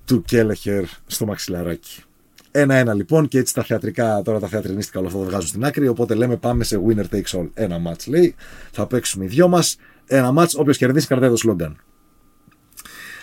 του 0.05 0.23
Κέλεχερ 0.23 0.85
στο 1.07 1.27
μαξιλαράκι. 1.27 2.03
Ένα-ένα 2.51 2.95
λοιπόν 2.95 3.29
και 3.29 3.39
έτσι 3.39 3.55
τα 3.55 3.63
θεατρικά, 3.63 4.23
τώρα 4.25 4.39
τα 4.39 4.49
θεατρινίστικα 4.49 4.99
όλα 4.99 5.09
αυτά 5.09 5.21
τα 5.21 5.27
βγάζουν 5.27 5.49
στην 5.49 5.65
άκρη. 5.65 5.89
Οπότε 5.89 6.15
λέμε 6.15 6.37
πάμε 6.37 6.65
σε 6.65 6.81
winner 6.87 7.05
takes 7.11 7.41
all. 7.41 7.49
Ένα 7.55 7.81
match 7.87 8.09
λέει. 8.09 8.35
Θα 8.73 8.87
παίξουμε 8.87 9.25
οι 9.25 9.29
δυο 9.29 9.49
μας. 9.49 9.77
Ένα 10.07 10.35
match. 10.37 10.55
Όποιος 10.57 10.77
κερδίσει 10.77 11.07
κρατάει 11.07 11.31
το 11.31 11.37
σλόγκαν. 11.37 11.77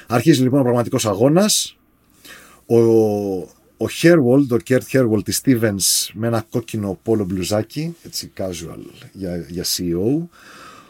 Αρχίζει 0.08 0.42
λοιπόν 0.42 0.60
ο 0.60 0.64
πραγματικός 0.64 1.06
αγώνας. 1.06 1.78
Ο, 2.66 2.78
ο 3.78 3.88
Herwold, 4.02 4.48
ο 4.52 4.58
Kurt 4.68 4.82
Herwold 4.92 5.24
της 5.24 5.42
Stevens 5.44 6.12
με 6.14 6.28
ένα 6.28 6.46
κόκκινο 6.50 7.00
πόλο 7.04 7.26
μπλουζάκι, 7.26 7.96
έτσι 8.04 8.32
casual 8.38 8.80
για, 9.12 9.38
για 9.38 9.64
CEO. 9.64 10.28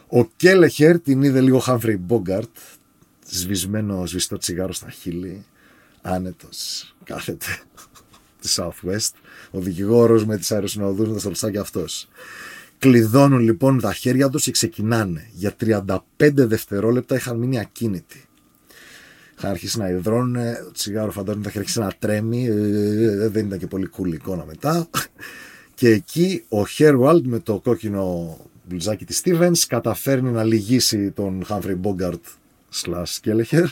Ο 0.08 0.26
Κέλεχερ 0.36 1.00
την 1.00 1.22
είδε 1.22 1.42
λίγο 1.42 1.64
Humphrey 1.68 1.98
Bogart, 2.08 2.78
σβησμένο, 3.30 4.06
σβηστό 4.06 4.38
τσιγάρο 4.38 4.74
στα 4.74 4.90
χείλη, 4.90 5.46
άνετος, 6.02 6.94
κάθεται 7.04 7.46
τη 8.42 8.54
Southwest, 8.56 9.12
ο 9.52 9.60
δικηγόρος 9.60 10.26
με 10.26 10.38
τις 10.38 10.52
αεροσυνοδούς 10.52 11.08
με 11.08 11.14
τα 11.14 11.20
σορτσάκια 11.20 11.62
αυτός. 11.62 12.08
Κλειδώνουν 12.84 13.40
λοιπόν 13.40 13.80
τα 13.80 13.94
χέρια 13.94 14.30
τους 14.30 14.44
και 14.44 14.52
ξεκινάνε. 14.52 15.28
Για 15.34 15.56
35 15.60 15.98
δευτερόλεπτα 16.34 17.16
είχαν 17.16 17.38
μείνει 17.38 17.60
ακίνητοι. 17.60 18.24
Είχαν 19.38 19.50
αρχίσει 19.52 19.78
να 19.78 19.90
υδρώνουν, 19.90 20.34
το 20.34 20.72
τσιγάρο 20.72 21.12
φαντάζομαι 21.12 21.50
θα 21.50 21.60
αρχίσει 21.60 21.80
να 21.80 21.92
τρέμει, 22.00 22.46
ε, 22.46 23.28
δεν 23.28 23.46
ήταν 23.46 23.60
και 23.60 23.68
πολύ 23.68 23.90
cool 23.98 24.14
εικόνα 24.14 24.46
μετά. 24.46 24.90
Και 25.76 25.90
εκεί 25.90 26.44
ο 26.50 26.66
Χέρουαλντ 26.66 27.26
με 27.26 27.40
το 27.40 27.60
κόκκινο 27.60 28.38
μπλουζάκι 28.64 29.06
της 29.06 29.22
Stevens 29.24 29.60
καταφέρνει 29.68 30.30
να 30.30 30.44
λυγίσει 30.44 31.12
τον 31.12 31.46
Humphrey 31.50 31.78
Bogart 31.84 32.24
slash 32.84 33.18
Kelleher 33.26 33.66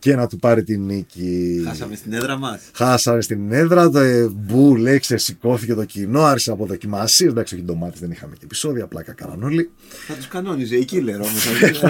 και 0.00 0.16
να 0.16 0.26
του 0.26 0.38
πάρει 0.38 0.62
την 0.62 0.84
νίκη. 0.84 1.62
Χάσαμε 1.66 1.96
στην 1.96 2.12
έδρα 2.12 2.36
μας. 2.36 2.60
Χάσαμε 2.72 3.20
στην 3.20 3.52
έδρα. 3.52 3.90
Το 3.90 3.98
ε, 3.98 4.28
μπου, 4.28 4.76
λέει, 4.76 4.98
ξεσηκώθηκε 4.98 5.74
το 5.74 5.84
κοινό, 5.84 6.22
άρχισε 6.22 6.50
από 6.50 6.66
δοκιμασίε. 6.66 7.28
Εντάξει, 7.28 7.54
όχι 7.54 7.64
ντομάτες, 7.64 8.00
δεν 8.00 8.10
είχαμε 8.10 8.34
και 8.34 8.44
επεισόδια, 8.44 8.84
απλά 8.84 9.02
κάναν 9.02 9.42
όλοι. 9.42 9.70
Θα 10.06 10.14
τους 10.14 10.28
κανόνιζε 10.28 10.76
η 10.76 10.88
killer 10.92 11.14
όμως. 11.14 11.46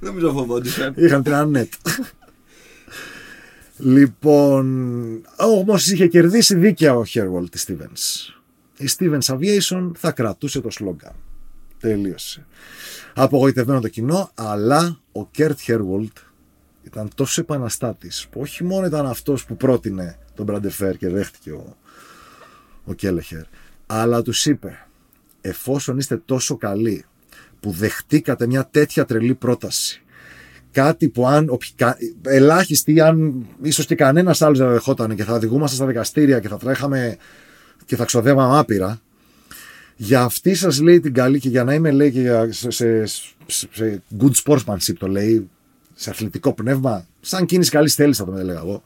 Νομίζω 0.00 0.32
φοβόντουσαν. 0.32 0.94
Είχαν 0.96 1.22
την 1.22 1.34
ανέτ. 1.34 1.72
λοιπόν, 3.76 4.66
όμως 5.36 5.90
είχε 5.90 6.06
κερδίσει 6.06 6.54
δίκαια 6.54 6.94
ο 6.96 7.04
Χέρβολ 7.04 7.48
τη 7.48 7.64
Stevens. 7.66 8.34
Η 8.76 8.88
Stevens 8.98 9.34
Aviation 9.34 9.90
θα 9.96 10.10
κρατούσε 10.10 10.60
το 10.60 10.70
σλόγκαν. 10.70 11.12
Τελείωσε 11.80 12.46
απογοητευμένο 13.14 13.80
το 13.80 13.88
κοινό, 13.88 14.30
αλλά 14.34 15.00
ο 15.12 15.26
Κέρτ 15.26 15.60
Χέρβολτ 15.60 16.16
ήταν 16.82 17.10
τόσο 17.14 17.40
επαναστάτης 17.40 18.26
που 18.30 18.40
όχι 18.40 18.64
μόνο 18.64 18.86
ήταν 18.86 19.06
αυτός 19.06 19.44
που 19.44 19.56
πρότεινε 19.56 20.18
το 20.34 20.44
μπρα 20.44 20.63
ντε 20.63 20.77
φερ 20.77 20.96
και 20.96 21.08
δέχτηκε 21.08 21.50
ο, 21.50 21.76
ο 22.84 22.92
Κέλεχερ, 22.92 23.42
αλλά 23.86 24.22
τους 24.22 24.46
είπε, 24.46 24.86
εφόσον 25.40 25.98
είστε 25.98 26.16
τόσο 26.16 26.56
καλοί 26.56 27.04
που 27.60 27.70
δεχτήκατε 27.70 28.46
μια 28.46 28.66
τέτοια 28.66 29.04
τρελή 29.04 29.34
πρόταση, 29.34 30.02
κάτι 30.70 31.08
που 31.08 31.26
αν 31.26 31.58
ελάχιστοι, 32.22 33.00
αν 33.00 33.46
ίσως 33.62 33.86
και 33.86 33.94
κανένας 33.94 34.42
άλλος 34.42 34.58
δεν 34.58 34.70
δεχόταν 34.70 35.16
και 35.16 35.24
θα 35.24 35.34
οδηγούμαστε 35.34 35.76
στα 35.76 35.86
δικαστήρια 35.86 36.40
και 36.40 36.48
θα 36.48 36.56
τρέχαμε 36.56 37.16
και 37.84 37.96
θα 37.96 38.04
ξοδεύαμε 38.04 38.58
άπειρα, 38.58 39.00
για 40.02 40.22
αυτή 40.22 40.54
σας 40.54 40.80
λέει 40.80 41.00
την 41.00 41.14
καλή 41.14 41.38
και 41.38 41.48
για 41.48 41.64
να 41.64 41.74
είμαι 41.74 41.90
λέει 41.90 42.12
και 42.12 42.20
για, 42.20 42.52
σε, 42.52 42.70
σε, 42.70 43.06
σε 43.46 44.02
good 44.20 44.32
sportsmanship 44.44 44.94
το 44.98 45.06
λέει, 45.06 45.50
σε 45.94 46.10
αθλητικό 46.10 46.52
πνεύμα, 46.52 47.06
σαν 47.20 47.46
κίνηση 47.46 47.70
καλής 47.70 47.94
θέλησης 47.94 48.24
θα 48.24 48.30
το 48.30 48.38
έλεγα 48.38 48.58
εγώ, 48.58 48.82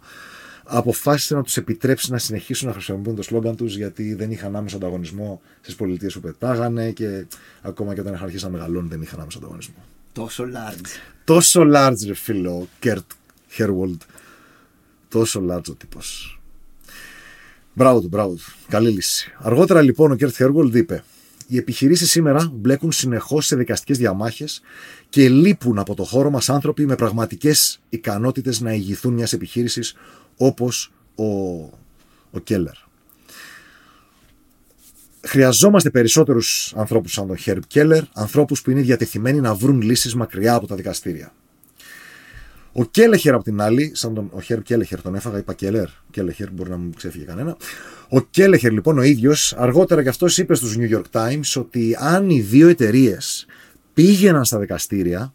αποφάσισε 0.64 1.34
να 1.34 1.42
τους 1.42 1.56
επιτρέψει 1.56 2.10
να 2.10 2.18
συνεχίσουν 2.18 2.68
να 2.68 2.72
χρησιμοποιούν 2.74 3.16
το 3.16 3.22
σλόγκαν 3.22 3.56
τους 3.56 3.76
γιατί 3.76 4.14
δεν 4.14 4.30
είχαν 4.30 4.56
άμεσο 4.56 4.76
ανταγωνισμό 4.76 5.40
στις 5.60 5.74
πολιτείες 5.74 6.14
που 6.14 6.20
πετάγανε 6.20 6.90
και 6.90 7.26
ακόμα 7.62 7.94
και 7.94 8.00
όταν 8.00 8.12
είχαν 8.12 8.24
αρχίσει 8.24 8.44
να 8.44 8.50
μεγαλώνουν 8.50 8.88
δεν 8.88 9.02
είχαν 9.02 9.20
άμεσο 9.20 9.38
ανταγωνισμό. 9.38 9.84
Τόσο 10.12 10.44
large. 10.44 10.86
Τόσο 11.24 11.62
large, 11.74 12.06
ρε 12.06 12.14
φίλο, 12.14 12.68
Κέρτ 12.78 13.10
Χέρβολντ. 13.48 14.00
Τόσο 15.08 15.42
large 15.50 15.68
ο 15.68 15.74
τύπος. 15.74 16.33
Μπράβο 17.76 18.00
του, 18.00 18.08
μπράβο 18.08 18.34
του. 18.34 18.42
Καλή 18.68 18.90
λύση. 18.90 19.32
Αργότερα 19.38 19.82
λοιπόν 19.82 20.10
ο 20.10 20.14
Κέρτ 20.14 20.34
Χέργολντ 20.34 20.74
είπε: 20.74 21.04
Οι 21.46 21.56
επιχειρήσεις 21.56 22.10
σήμερα 22.10 22.50
μπλέκουν 22.54 22.92
συνεχώς 22.92 23.46
σε 23.46 23.56
δικαστικές 23.56 23.98
διαμάχες 23.98 24.62
και 25.08 25.28
λείπουν 25.28 25.78
από 25.78 25.94
το 25.94 26.04
χώρο 26.04 26.30
μας 26.30 26.48
άνθρωποι 26.48 26.86
με 26.86 26.94
πραγματικές 26.94 27.80
ικανότητες 27.88 28.60
να 28.60 28.72
ηγηθούν 28.72 29.12
μιας 29.14 29.32
επιχείρησης 29.32 29.94
όπως 30.36 30.92
ο, 31.14 31.24
ο 32.30 32.38
Κέλλερ. 32.42 32.74
Χρειαζόμαστε 35.26 35.90
περισσότερους 35.90 36.72
ανθρώπους 36.76 37.12
σαν 37.12 37.26
τον 37.26 37.36
Χέρμπ 37.36 37.62
Κέλλερ, 37.66 38.02
ανθρώπους 38.12 38.62
που 38.62 38.70
είναι 38.70 38.80
διατεθειμένοι 38.80 39.40
να 39.40 39.54
βρουν 39.54 39.80
λύσεις 39.80 40.14
μακριά 40.14 40.54
από 40.54 40.66
τα 40.66 40.74
δικαστήρια. 40.74 41.32
Ο 42.76 42.84
Κέλεχερ 42.84 43.34
από 43.34 43.44
την 43.44 43.60
άλλη, 43.60 43.90
σαν 43.94 44.14
τον 44.14 44.30
ο 44.32 44.40
Χέρ 44.40 44.62
Κέλεχερ 44.62 45.02
τον 45.02 45.14
έφαγα, 45.14 45.38
είπα 45.38 45.54
Κέλερ. 45.54 45.88
Κέλεχερ, 46.10 46.50
μπορεί 46.50 46.70
να 46.70 46.76
μην 46.76 46.94
ξέφυγε 46.94 47.24
κανένα. 47.24 47.56
Ο 48.08 48.20
Κέλεχερ 48.20 48.72
λοιπόν 48.72 48.98
ο 48.98 49.02
ίδιος, 49.02 49.54
αργότερα 49.56 50.02
κι 50.02 50.08
αυτός 50.08 50.38
είπε 50.38 50.54
στους 50.54 50.76
New 50.78 50.96
York 50.96 51.04
Times 51.10 51.60
ότι 51.60 51.96
αν 51.98 52.30
οι 52.30 52.40
δύο 52.40 52.68
εταιρείες 52.68 53.46
πήγαιναν 53.94 54.44
στα 54.44 54.58
δικαστήρια, 54.58 55.34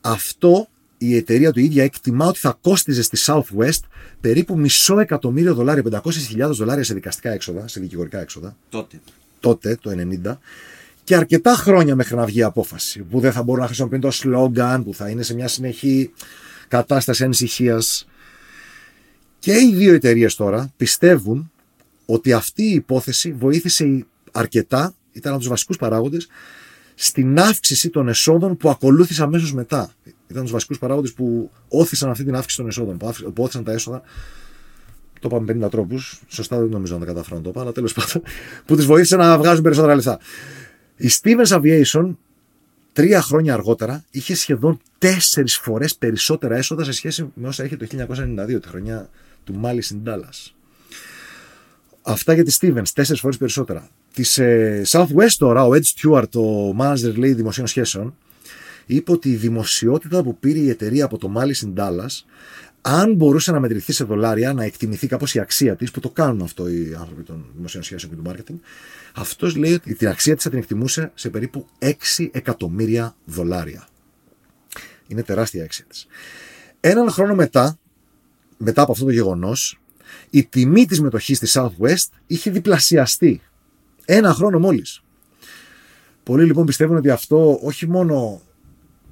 αυτό 0.00 0.68
η 0.98 1.16
εταιρεία 1.16 1.52
του 1.52 1.60
ίδια 1.60 1.84
εκτιμά 1.84 2.26
ότι 2.26 2.38
θα 2.38 2.58
κόστιζε 2.60 3.02
στη 3.02 3.18
Southwest 3.26 3.80
περίπου 4.20 4.58
μισό 4.58 4.98
εκατομμύριο 4.98 5.54
δολάρια, 5.54 6.02
500.000 6.02 6.50
δολάρια 6.50 6.84
σε 6.84 6.94
δικαστικά 6.94 7.30
έξοδα, 7.30 7.68
σε 7.68 7.80
δικηγορικά 7.80 8.20
έξοδα. 8.20 8.56
Τότε. 8.68 9.00
Τότε, 9.40 9.78
το 9.80 9.90
90 10.26 10.36
και 11.06 11.16
αρκετά 11.16 11.54
χρόνια 11.54 11.94
μέχρι 11.94 12.16
να 12.16 12.24
βγει 12.24 12.38
η 12.38 12.42
απόφαση 12.42 13.00
που 13.00 13.20
δεν 13.20 13.32
θα 13.32 13.42
μπορούν 13.42 13.60
να 13.60 13.66
χρησιμοποιούν 13.66 14.00
το 14.00 14.10
σλόγκαν, 14.10 14.84
που 14.84 14.94
θα 14.94 15.08
είναι 15.08 15.22
σε 15.22 15.34
μια 15.34 15.48
συνεχή 15.48 16.10
κατάσταση 16.68 17.24
ανησυχίας. 17.24 18.06
Και 19.38 19.52
οι 19.52 19.74
δύο 19.74 19.94
εταιρείες 19.94 20.34
τώρα 20.34 20.72
πιστεύουν 20.76 21.50
ότι 22.06 22.32
αυτή 22.32 22.62
η 22.62 22.74
υπόθεση 22.74 23.32
βοήθησε 23.32 24.06
αρκετά, 24.32 24.94
ήταν 25.12 25.32
από 25.32 25.40
τους 25.40 25.50
βασικούς 25.50 25.76
παράγοντες, 25.76 26.28
στην 26.94 27.38
αύξηση 27.38 27.90
των 27.90 28.08
εσόδων 28.08 28.56
που 28.56 28.70
ακολούθησε 28.70 29.22
αμέσως 29.22 29.52
μετά. 29.52 29.90
Ήταν 30.28 30.42
τους 30.42 30.52
βασικούς 30.52 30.78
παράγοντες 30.78 31.12
που 31.12 31.50
όθησαν 31.68 32.10
αυτή 32.10 32.24
την 32.24 32.34
αύξηση 32.34 32.56
των 32.56 32.66
εσόδων, 32.68 32.96
που 33.34 33.42
όθησαν 33.42 33.64
τα 33.64 33.72
έσοδα. 33.72 34.02
Το 35.20 35.28
είπαμε 35.28 35.66
50 35.66 35.70
τρόπους. 35.70 36.20
Σωστά 36.28 36.58
δεν 36.58 36.68
νομίζω 36.68 36.94
να 36.94 37.00
τα 37.00 37.06
καταφέρω 37.06 37.36
να 37.36 37.42
το 37.42 37.50
πω, 37.50 37.60
αλλά 37.60 37.72
τέλος 37.72 37.92
πάντων. 37.92 38.22
Που 38.64 38.76
τι 38.76 38.82
βοήθησε 38.82 39.16
να 39.16 39.38
βγάζουν 39.38 39.62
περισσότερα 39.62 39.94
λεφτά. 39.94 40.18
Η 40.96 41.10
Stevens 41.20 41.48
Aviation 41.48 42.16
τρία 42.96 43.22
χρόνια 43.22 43.54
αργότερα 43.54 44.04
είχε 44.10 44.34
σχεδόν 44.34 44.80
τέσσερις 44.98 45.56
φορές 45.56 45.96
περισσότερα 45.96 46.56
έσοδα 46.56 46.84
σε 46.84 46.92
σχέση 46.92 47.32
με 47.34 47.48
όσα 47.48 47.64
είχε 47.64 47.76
το 47.76 47.86
1992, 47.90 48.60
τη 48.60 48.68
χρονιά 48.68 49.10
του 49.44 49.54
Μάλι 49.54 49.82
Ντάλλα. 50.02 50.28
Αυτά 52.02 52.32
για 52.34 52.44
τη 52.44 52.56
Stevens, 52.60 52.88
τέσσερις 52.94 53.20
φορές 53.20 53.36
περισσότερα. 53.36 53.88
Της 54.12 54.38
ε, 54.38 54.82
Southwest 54.86 55.34
τώρα, 55.38 55.66
ο 55.66 55.70
Ed 55.72 55.82
Stewart, 55.82 56.30
ο 56.34 56.76
manager 56.80 57.14
λέει 57.16 57.32
δημοσίων 57.32 57.66
σχέσεων, 57.66 58.16
είπε 58.86 59.12
ότι 59.12 59.30
η 59.30 59.36
δημοσιότητα 59.36 60.22
που 60.22 60.38
πήρε 60.38 60.58
η 60.58 60.68
εταιρεία 60.68 61.04
από 61.04 61.18
το 61.18 61.28
Μάλι 61.28 61.56
Ντάλλα, 61.66 62.10
αν 62.80 63.14
μπορούσε 63.14 63.52
να 63.52 63.60
μετρηθεί 63.60 63.92
σε 63.92 64.04
δολάρια, 64.04 64.52
να 64.52 64.64
εκτιμηθεί 64.64 65.06
κάπως 65.06 65.34
η 65.34 65.38
αξία 65.38 65.76
της, 65.76 65.90
που 65.90 66.00
το 66.00 66.10
κάνουν 66.10 66.42
αυτό 66.42 66.68
οι 66.68 66.96
άνθρωποι 66.98 67.22
των 67.22 67.46
δημοσίων 67.54 67.82
σχέσεων 67.82 68.12
και 68.12 68.18
του 68.22 68.30
marketing, 68.30 68.58
αυτός 69.14 69.56
λέει 69.56 69.72
ότι 69.72 69.94
την 69.94 70.08
αξία 70.08 70.34
της 70.34 70.44
θα 70.44 70.50
την 70.50 70.58
εκτιμούσε 70.58 71.10
σε 71.14 71.30
περίπου 71.30 71.66
6 71.78 72.28
εκατομμύρια 72.30 73.16
δολάρια. 73.24 73.88
Είναι 75.06 75.22
τεράστια 75.22 75.60
η 75.60 75.64
αξία 75.64 75.84
της. 75.84 76.06
Έναν 76.80 77.10
χρόνο 77.10 77.34
μετά, 77.34 77.78
μετά 78.56 78.82
από 78.82 78.92
αυτό 78.92 79.04
το 79.04 79.10
γεγονός, 79.10 79.80
η 80.30 80.44
τιμή 80.44 80.86
της 80.86 81.00
μετοχής 81.00 81.36
στη 81.36 81.46
Southwest 81.50 82.08
είχε 82.26 82.50
διπλασιαστεί. 82.50 83.40
Ένα 84.04 84.34
χρόνο 84.34 84.58
μόλις. 84.58 85.00
Πολλοί 86.22 86.44
λοιπόν 86.44 86.66
πιστεύουν 86.66 86.96
ότι 86.96 87.10
αυτό 87.10 87.58
όχι 87.62 87.88
μόνο 87.88 88.42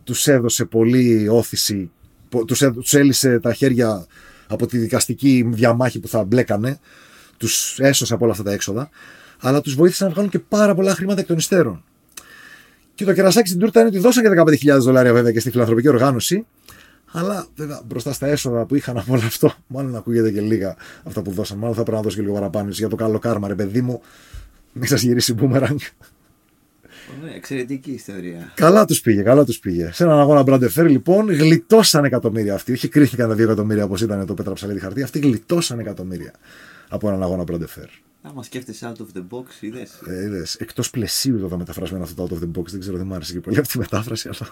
τους 0.05 0.27
έδωσε 0.27 0.65
πολύ 0.65 1.29
όθηση, 1.29 1.91
τους 2.77 2.95
έλυσε 2.95 3.39
τα 3.39 3.53
χέρια 3.53 4.07
από 4.47 4.67
τη 4.67 4.79
δικαστική 4.79 5.49
διαμάχη 5.53 6.01
που 6.01 6.09
θα 6.09 6.25
μπλέκανε, 6.25 6.79
τους 7.37 7.79
έσωσε 7.79 8.15
από 8.15 8.23
όλα 8.25 8.33
αυτά 8.33 8.45
τα 8.45 8.53
έξοδα, 8.53 8.91
αλλά 9.41 9.61
τους 9.61 9.75
βοήθησαν 9.75 10.07
να 10.07 10.13
βγάλουν 10.13 10.31
και 10.31 10.39
πάρα 10.39 10.75
πολλά 10.75 10.95
χρήματα 10.95 11.21
εκ 11.21 11.27
των 11.27 11.37
υστέρων. 11.37 11.85
Και 12.95 13.05
το 13.05 13.13
κερασάκι 13.13 13.49
στην 13.49 13.61
τούρτα 13.61 13.81
είναι 13.81 13.89
ότι 13.89 13.99
δώσαν 13.99 14.23
και 14.23 14.31
15.000 14.75 14.79
δολάρια 14.81 15.13
βέβαια 15.13 15.33
και 15.33 15.41
στη 15.41 15.51
φιλανθρωπική 15.51 15.89
οργάνωση, 15.89 16.47
αλλά 17.13 17.47
βέβαια 17.57 17.83
μπροστά 17.87 18.13
στα 18.13 18.27
έσοδα 18.27 18.65
που 18.65 18.75
είχαν 18.75 18.99
από 18.99 19.13
όλο 19.13 19.23
αυτό, 19.25 19.53
μάλλον 19.67 19.97
ακούγεται 19.97 20.31
και 20.31 20.41
λίγα 20.41 20.77
αυτά 21.03 21.23
που 21.23 21.31
δώσαν. 21.31 21.59
Μάλλον 21.59 21.75
θα 21.75 21.83
πρέπει 21.83 21.97
να 21.97 22.03
δώσει 22.03 22.17
και 22.17 22.23
λίγο 22.23 22.35
παραπάνω 22.35 22.69
για 22.71 22.89
το 22.89 22.97
καλό 22.97 23.19
κάρμα, 23.19 23.49
ρε 23.49 23.55
παιδί 23.55 23.81
μου. 23.81 24.03
Μην 24.73 24.89
σας 24.89 25.03
γυρίσει 25.03 25.35
μπούμεραγκ. 25.35 25.79
Ναι, 27.23 27.31
εξαιρετική 27.35 27.91
ιστορία. 27.91 28.53
Καλά 28.55 28.85
τους 28.85 29.01
πήγε, 29.01 29.23
καλά 29.23 29.45
τους 29.45 29.59
πήγε. 29.59 29.91
Σε 29.93 30.05
έναν 30.05 30.19
αγώνα 30.19 30.43
Μπραντεφέρ, 30.43 30.89
λοιπόν, 30.89 31.31
γλιτώσαν 31.31 32.05
εκατομμύρια 32.05 32.55
αυτοί. 32.55 32.73
Όχι 32.73 32.89
κρίθηκαν 32.89 33.29
τα 33.29 33.35
δύο 33.35 33.45
εκατομμύρια 33.45 33.85
όπως 33.85 34.01
ήταν 34.01 34.27
το 34.27 34.35
Πέτρα 34.35 34.53
Ψαλίδη 34.53 34.79
χαρτί. 34.79 35.03
Αυτοί 35.03 35.19
γλιτώσαν 35.19 35.79
εκατομμύρια 35.79 36.33
από 36.89 37.09
έναν 37.09 37.23
αγώνα 37.23 37.43
Μπραντεφέρ. 37.43 37.89
Άμα 38.23 38.43
σκέφτεσαι 38.43 38.93
out 38.93 39.01
of 39.01 39.19
the 39.19 39.23
box, 39.31 39.45
είδες. 39.61 39.91
Ε, 40.07 40.43
Εκτός 40.59 40.91
πλαισίου 40.91 41.49
το 41.49 41.57
μεταφρασμένο 41.57 42.05
αυτό 42.05 42.27
το 42.27 42.35
out 42.35 42.39
of 42.39 42.45
the 42.45 42.59
box. 42.59 42.65
Δεν 42.71 42.81
ξέρω, 42.81 42.97
δεν 42.97 43.07
μου 43.07 43.15
άρεσε 43.15 43.33
και 43.33 43.41
πολύ 43.41 43.59
αυτή 43.59 43.73
τη 43.73 43.79
μετάφραση, 43.79 44.29
αλλά. 44.29 44.51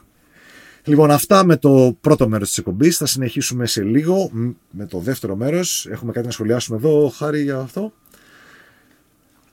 Λοιπόν, 0.85 1.11
αυτά 1.11 1.45
με 1.45 1.57
το 1.57 1.97
πρώτο 2.01 2.29
μέρος 2.29 2.49
της 2.49 2.59
εκπομπής. 2.59 2.97
Θα 2.97 3.07
συνεχίσουμε 3.07 3.67
σε 3.67 3.83
λίγο 3.83 4.31
με 4.71 4.87
το 4.87 4.99
δεύτερο 4.99 5.37
μέρος. 5.37 5.87
Έχουμε 5.91 6.13
κάτι 6.13 6.27
να 6.27 6.33
σχολιάσουμε 6.33 6.77
εδώ, 6.77 7.09
Χάρη, 7.09 7.43
για 7.43 7.59
αυτό. 7.59 7.93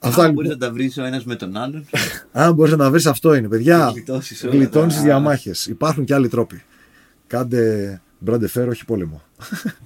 Αυτά, 0.02 0.22
Αν 0.22 0.28
λοιπόν... 0.28 0.32
μπορείς 0.32 0.50
να 0.50 0.56
τα 0.56 0.72
βρεις 0.72 0.98
ο 0.98 1.04
ένας 1.04 1.24
με 1.24 1.34
τον 1.34 1.56
άλλον. 1.56 1.86
Αν 2.32 2.54
μπορείς 2.54 2.72
να 2.72 2.78
τα 2.78 2.90
βρεις, 2.90 3.06
αυτό 3.06 3.34
είναι, 3.34 3.48
παιδιά. 3.48 3.92
Γλιτώνεις 4.50 4.94
τι 4.96 5.02
διαμάχες. 5.02 5.66
Υπάρχουν 5.66 6.04
και 6.04 6.14
άλλοι 6.14 6.28
τρόποι. 6.28 6.62
Κάντε 7.26 8.00
μπράντε 8.18 8.48
φέρο, 8.48 8.70
όχι 8.70 8.84
πόλεμο. 8.84 9.22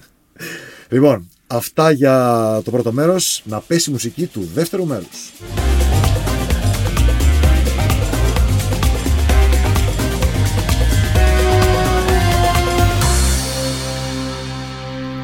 λοιπόν, 0.94 1.28
αυτά 1.46 1.90
για 1.90 2.60
το 2.64 2.70
πρώτο 2.70 2.92
μέρος. 2.92 3.42
Να 3.44 3.60
πέσει 3.60 3.90
η 3.90 3.92
μουσική 3.92 4.26
του 4.26 4.48
δεύτερου 4.54 4.86
μέρους. 4.86 5.32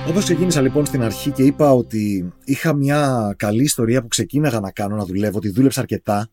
Όπως 0.09 0.25
ξεκίνησα 0.25 0.61
λοιπόν 0.61 0.87
στην 0.87 1.03
αρχή 1.03 1.31
και 1.31 1.43
είπα 1.43 1.73
ότι 1.73 2.33
είχα 2.45 2.75
μια 2.75 3.35
καλή 3.37 3.63
ιστορία 3.63 4.03
που 4.03 4.09
ξεκίναγα 4.09 4.61
να 4.61 4.71
κάνω, 4.71 4.97
να 4.97 5.05
δουλεύω, 5.05 5.37
ότι 5.37 5.49
δούλεψα 5.49 5.81
αρκετά, 5.81 6.29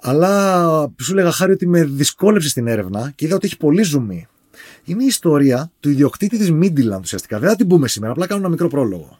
αλλά 0.00 0.92
σου 1.00 1.12
έλεγα 1.12 1.30
χάρη 1.30 1.52
ότι 1.52 1.66
με 1.66 1.84
δυσκόλεψε 1.84 2.48
στην 2.48 2.66
έρευνα 2.66 3.12
και 3.14 3.24
είδα 3.24 3.34
ότι 3.34 3.46
έχει 3.46 3.56
πολύ 3.56 3.82
ζουμί. 3.82 4.26
Είναι 4.84 5.02
η 5.02 5.06
ιστορία 5.06 5.70
του 5.80 5.90
ιδιοκτήτη 5.90 6.38
της 6.38 6.52
Midland 6.52 7.00
ουσιαστικά. 7.00 7.38
Δεν 7.38 7.48
θα 7.48 7.56
την 7.56 7.66
πούμε 7.66 7.88
σήμερα, 7.88 8.12
απλά 8.12 8.26
κάνω 8.26 8.40
ένα 8.40 8.48
μικρό 8.48 8.68
πρόλογο. 8.68 9.18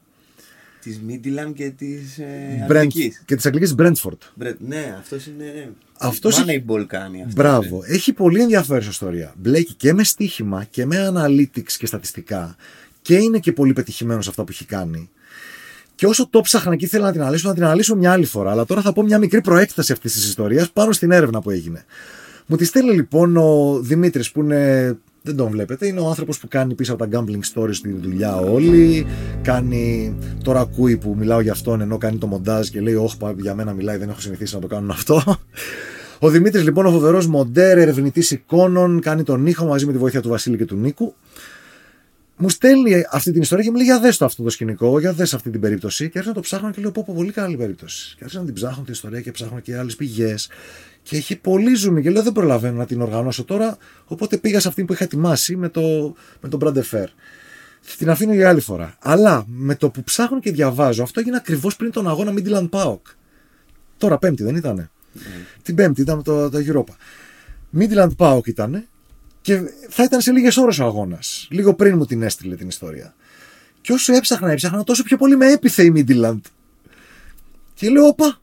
Της 0.81 1.01
Midland 1.09 1.53
και 1.55 1.71
της 1.71 2.19
ε, 2.19 2.67
Αγγλικής. 2.69 3.23
Και 3.25 3.37
της 3.37 3.47
Αγγλικής 3.47 3.75
Brentford. 3.79 4.19
Ναι, 4.59 4.97
αυτός 4.99 5.27
είναι. 5.27 5.73
Αυτός... 5.99 6.45
Moneyball 6.45 6.85
κάνει 6.87 7.19
αυτός. 7.19 7.35
Μπράβο. 7.35 7.81
Έχει 7.85 8.13
πολύ 8.13 8.41
ενδιαφέρουσα 8.41 8.89
ιστορία. 8.89 9.35
Μπλέκει 9.37 9.75
και 9.75 9.93
με 9.93 10.05
στοίχημα 10.05 10.65
και 10.65 10.87
με 10.87 11.13
analytics 11.15 11.73
και 11.79 11.87
στατιστικά 11.87 12.57
και 13.07 13.15
είναι 13.15 13.39
και 13.39 13.53
πολύ 13.53 13.73
πετυχημένος 13.73 14.25
σε 14.25 14.31
αυτά 14.31 14.43
που 14.45 14.49
έχει 14.51 14.65
κάνει. 14.65 15.11
Και 15.95 16.07
όσο 16.07 16.29
το 16.31 16.41
ψάχνα 16.41 16.77
και 16.77 16.85
ήθελα 16.85 17.05
να 17.05 17.13
την 17.13 17.21
αναλύσω, 17.21 17.49
να 17.49 17.55
την 17.55 17.65
αναλύσω 17.65 17.97
μια 17.97 18.13
άλλη 18.13 18.25
φορά. 18.25 18.51
Αλλά 18.51 18.65
τώρα 18.65 18.81
θα 18.81 18.93
πω 18.93 19.03
μια 19.03 19.19
μικρή 19.19 19.41
προέκταση 19.41 19.93
αυτής 19.93 20.13
της 20.13 20.27
ιστορίας 20.27 20.71
πάνω 20.71 20.93
στην 20.93 21.11
έρευνα 21.11 21.41
που 21.41 21.51
έγινε. 21.51 21.85
Μου 22.47 22.57
τη 22.57 22.65
στέλνει 22.65 22.93
λοιπόν 22.93 23.37
ο 23.37 23.79
Δημήτρης 23.83 24.31
που 24.31 24.41
είναι. 24.41 24.97
Δεν 25.23 25.37
τον 25.37 25.51
βλέπετε, 25.51 25.87
είναι 25.87 26.01
ο 26.01 26.09
άνθρωπος 26.09 26.39
που 26.39 26.49
κάνει 26.49 26.75
πίσω 26.75 26.93
από 26.93 27.09
τα 27.09 27.19
gambling 27.19 27.55
stories 27.55 27.77
τη 27.83 27.93
δουλειά 27.93 28.37
όλοι. 28.37 29.07
Κάνει. 29.43 30.17
Τώρα 30.45 30.61
ακούει 30.61 30.97
που 30.97 31.15
μιλάω 31.19 31.41
για 31.41 31.53
αυτόν 31.53 31.81
ενώ 31.81 31.99
κάνει 31.99 32.17
το 32.17 32.27
μοντάζ 32.27 32.69
και 32.69 32.81
λέει: 32.81 32.95
Όχι, 32.95 33.17
για 33.37 33.55
μένα 33.55 33.73
μιλάει, 33.73 33.97
δεν 33.97 34.09
έχω 34.09 34.21
συνηθίσει 34.21 34.55
να 34.55 34.61
το 34.61 34.67
κάνουν 34.67 34.91
αυτό. 34.91 35.23
Ο 36.19 36.29
Δημήτρης 36.29 36.65
λοιπόν, 36.65 36.87
ο 36.87 36.91
φοβερός 36.91 37.27
μοντέρ, 37.27 37.79
ερευνητής 37.79 38.31
εικόνων, 38.31 39.01
κάνει 39.01 39.23
τον 39.23 39.47
ήχο 39.47 39.67
μαζί 39.67 39.87
με 39.87 39.93
τη 39.93 39.99
βοήθεια 39.99 40.21
του 40.21 40.29
Βασίλη 40.29 40.57
και 40.57 40.65
του 40.65 40.77
Νίκου 40.77 41.15
μου 42.37 42.49
στέλνει 42.49 43.05
αυτή 43.11 43.33
την 43.33 43.43
ιστορία 43.43 43.65
και 43.65 43.71
μου 43.71 43.77
λέει: 43.77 43.87
Για 43.87 44.01
δες 44.01 44.17
το 44.17 44.25
αυτό 44.25 44.43
το 44.43 44.51
σκηνικό, 44.51 45.01
για 45.01 45.13
δες 45.13 45.35
αυτή 45.35 45.51
την 45.51 45.61
περίπτωση. 45.61 46.05
Και 46.11 46.19
άρχισα 46.19 46.29
να 46.29 46.35
το 46.35 46.41
ψάχνω 46.41 46.71
και 46.71 46.81
λέω: 46.81 46.91
Πω, 46.91 47.05
πω 47.07 47.15
πολύ 47.17 47.33
καλή 47.33 47.57
περίπτωση. 47.57 48.15
Και 48.17 48.21
άρχισα 48.21 48.41
να 48.41 48.47
την 48.47 48.55
ψάχνω 48.55 48.83
την 48.85 48.93
ιστορία 48.93 49.21
και 49.21 49.31
ψάχνω 49.31 49.61
και 49.61 49.77
άλλες 49.77 49.97
πηγές. 49.97 50.49
Και 51.03 51.17
έχει 51.17 51.37
πολύ 51.37 51.75
ζουμί 51.75 52.03
και 52.03 52.11
λέω: 52.11 52.23
Δεν 52.23 52.33
προλαβαίνω 52.33 52.77
να 52.77 52.87
την 52.87 53.01
οργανώσω 53.01 53.45
τώρα. 53.45 53.77
Οπότε 54.05 54.37
πήγα 54.37 54.61
σε 54.61 54.69
αυτή 54.69 54.85
που 54.85 54.93
είχα 54.93 55.05
ετοιμάσει 55.05 55.57
με, 55.57 55.69
το, 55.69 56.15
με 56.41 56.49
τον 56.49 56.59
Μπραντεφέρ. 56.59 57.09
Την 57.99 58.11
αφήνω 58.11 58.35
για 58.35 58.49
άλλη 58.49 58.61
φορά. 58.61 58.97
Αλλά 59.01 59.45
με 59.47 59.75
το 59.75 59.91
που 59.91 60.03
ψάχνω 60.03 60.41
και 60.41 60.53
διαβάζω, 60.53 61.03
αυτό 61.03 61.21
έγινε 61.21 61.37
ακριβώς 61.37 61.77
πριν 61.77 61.91
τον 61.91 62.09
αγώνα 62.09 62.33
Midland 62.37 62.69
Pauk. 62.71 63.01
Τώρα 63.97 64.19
Πέμπτη 64.19 64.43
δεν 64.43 64.57
ήτανε. 64.57 64.91
Mm. 65.15 65.19
Την 65.63 65.75
Πέμπτη 65.75 66.01
ήταν 66.01 66.23
το, 66.23 66.51
το 66.51 66.59
Europa. 66.67 66.95
Midland 67.79 68.11
Pauk 68.17 68.47
ήταν 68.47 68.87
και 69.47 69.61
θα 69.89 70.03
ήταν 70.03 70.21
σε 70.21 70.33
λίγες 70.33 70.57
ώρες 70.57 70.79
ο 70.79 70.85
αγώνας. 70.85 71.49
Λίγο 71.51 71.75
πριν 71.75 71.97
μου 71.97 72.07
την 72.07 72.23
έστειλε 72.23 72.57
την 72.57 72.69
ιστορία. 72.69 73.15
Και 73.81 73.93
όσο 73.93 74.15
έψαχνα, 74.15 74.51
έψαχνα, 74.51 74.85
τόσο 74.85 75.03
πιο 75.03 75.17
πολύ 75.17 75.37
με 75.37 75.53
έπιθε 75.53 75.83
η 75.85 75.91
Μίντιλαντ. 75.91 76.45
Και 77.75 77.89
λέω, 77.89 78.07
Όπα, 78.07 78.41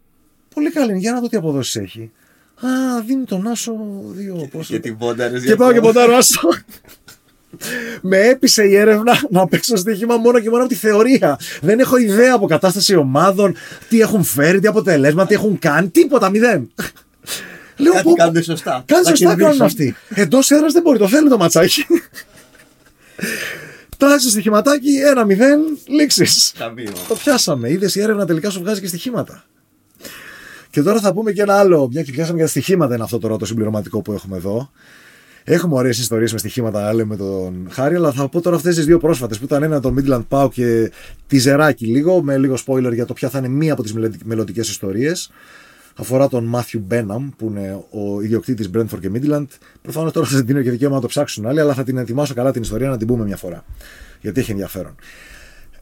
πολύ 0.53 0.71
καλή 0.71 0.97
για 0.97 1.11
να 1.11 1.19
δω 1.19 1.27
τι 1.29 1.37
αποδόσεις 1.37 1.75
έχει. 1.75 2.11
Α, 2.55 3.01
δίνει 3.05 3.23
τον 3.23 3.47
Άσο 3.47 3.73
δύο 4.05 4.47
πόσο. 4.51 4.73
Και 4.73 4.79
την 4.79 4.97
πόνταρες. 4.97 5.43
Και 5.43 5.55
πάω 5.55 5.73
και 5.73 5.79
ποντάρω 5.79 6.15
Άσο. 6.15 6.49
με 8.01 8.17
έπεισε 8.17 8.63
η 8.63 8.75
έρευνα 8.75 9.13
να 9.29 9.47
παίξω 9.47 9.75
στοίχημα 9.75 10.17
μόνο 10.17 10.39
και 10.39 10.49
μόνο 10.49 10.61
από 10.63 10.71
τη 10.71 10.79
θεωρία. 10.79 11.39
Δεν 11.61 11.79
έχω 11.79 11.97
ιδέα 11.97 12.33
από 12.33 12.47
κατάσταση 12.47 12.95
ομάδων, 12.95 13.55
τι 13.89 13.99
έχουν 13.99 14.23
φέρει, 14.23 14.59
τι 14.59 14.67
αποτελέσματα, 14.67 15.27
τι 15.27 15.33
έχουν 15.33 15.59
κάνει, 15.59 15.89
τίποτα, 15.89 16.29
μηδέν. 16.29 16.71
Λέω, 17.77 17.93
Κάτι 17.93 18.13
κάνουν 18.13 18.43
σωστά. 18.43 18.83
Κάτι 18.85 19.07
σωστά 19.07 19.35
κάνουν 19.35 19.61
αυτοί. 19.61 19.95
Εντός 20.09 20.51
έδρα 20.51 20.67
δεν 20.67 20.81
μπορεί, 20.81 20.97
το 20.97 21.07
θέλει 21.07 21.29
το 21.29 21.37
ματσάκι. 21.37 21.85
Τάσει 23.97 24.29
στοιχηματάκι, 24.29 24.95
ένα-μηδέν, 24.95 25.59
λήξεις. 25.87 26.53
Το 27.07 27.15
πιάσαμε. 27.15 27.69
Είδες 27.69 27.95
η 27.95 28.01
έρευνα 28.01 28.25
τελικά 28.25 28.49
σου 28.49 28.59
βγάζει 28.59 28.81
και 28.81 28.87
στοιχήματα. 28.87 29.43
Και 30.69 30.81
τώρα 30.81 30.99
θα 30.99 31.13
πούμε 31.13 31.31
και 31.31 31.41
ένα 31.41 31.59
άλλο. 31.59 31.89
Μια 31.91 32.03
και 32.03 32.11
πιάσαμε 32.11 32.35
για 32.35 32.45
τα 32.45 32.49
στοιχήματα, 32.49 32.93
είναι 32.93 33.03
αυτό 33.03 33.19
το 33.19 33.27
ρότο 33.27 33.45
συμπληρωματικό 33.45 34.01
που 34.01 34.13
έχουμε 34.13 34.37
εδώ. 34.37 34.71
Έχουμε 35.43 35.75
ωραίες 35.75 35.99
ιστορίες 35.99 36.31
με 36.33 36.37
στοιχήματα, 36.37 36.93
λέμε 36.93 37.15
τον 37.15 37.67
Χάρη, 37.71 37.95
αλλά 37.95 38.11
θα 38.11 38.29
πω 38.29 38.41
τώρα 38.41 38.55
αυτές 38.55 38.75
τις 38.75 38.85
δύο 38.85 38.97
πρόσφατες 38.99 39.37
που 39.37 39.43
ήταν 39.43 39.63
ένα 39.63 39.79
το 39.79 39.93
Midland 39.97 40.23
Pau 40.29 40.49
και 40.51 40.91
τη 41.27 41.37
Ζεράκη 41.37 41.85
λίγο, 41.85 42.21
με 42.21 42.37
λίγο 42.37 42.57
spoiler 42.65 42.93
για 42.93 43.05
το 43.05 43.13
ποια 43.13 43.29
θα 43.29 43.37
είναι 43.37 43.47
μία 43.47 43.73
από 43.73 43.83
τις 43.83 43.93
μελλοντικές 44.23 44.69
ιστορίες 44.69 45.31
αφορά 45.95 46.27
τον 46.27 46.43
Μάθιου 46.43 46.83
Μπέναμ, 46.85 47.29
που 47.37 47.47
είναι 47.47 47.83
ο 47.89 48.21
ιδιοκτήτης 48.21 48.69
Brentford 48.73 48.99
και 48.99 49.11
Midland. 49.13 49.45
Προφανώς 49.81 50.11
τώρα 50.11 50.27
θα 50.27 50.35
την 50.35 50.45
δίνω 50.45 50.61
και 50.61 50.71
δικαίωμα 50.71 50.95
να 50.95 51.01
το 51.01 51.07
ψάξουν 51.07 51.45
άλλοι, 51.45 51.59
αλλά 51.59 51.73
θα 51.73 51.83
την 51.83 51.97
ετοιμάσω 51.97 52.33
καλά 52.33 52.51
την 52.51 52.61
ιστορία 52.61 52.89
να 52.89 52.97
την 52.97 53.07
πούμε 53.07 53.25
μια 53.25 53.37
φορά. 53.37 53.65
Γιατί 54.21 54.39
έχει 54.39 54.51
ενδιαφέρον. 54.51 54.95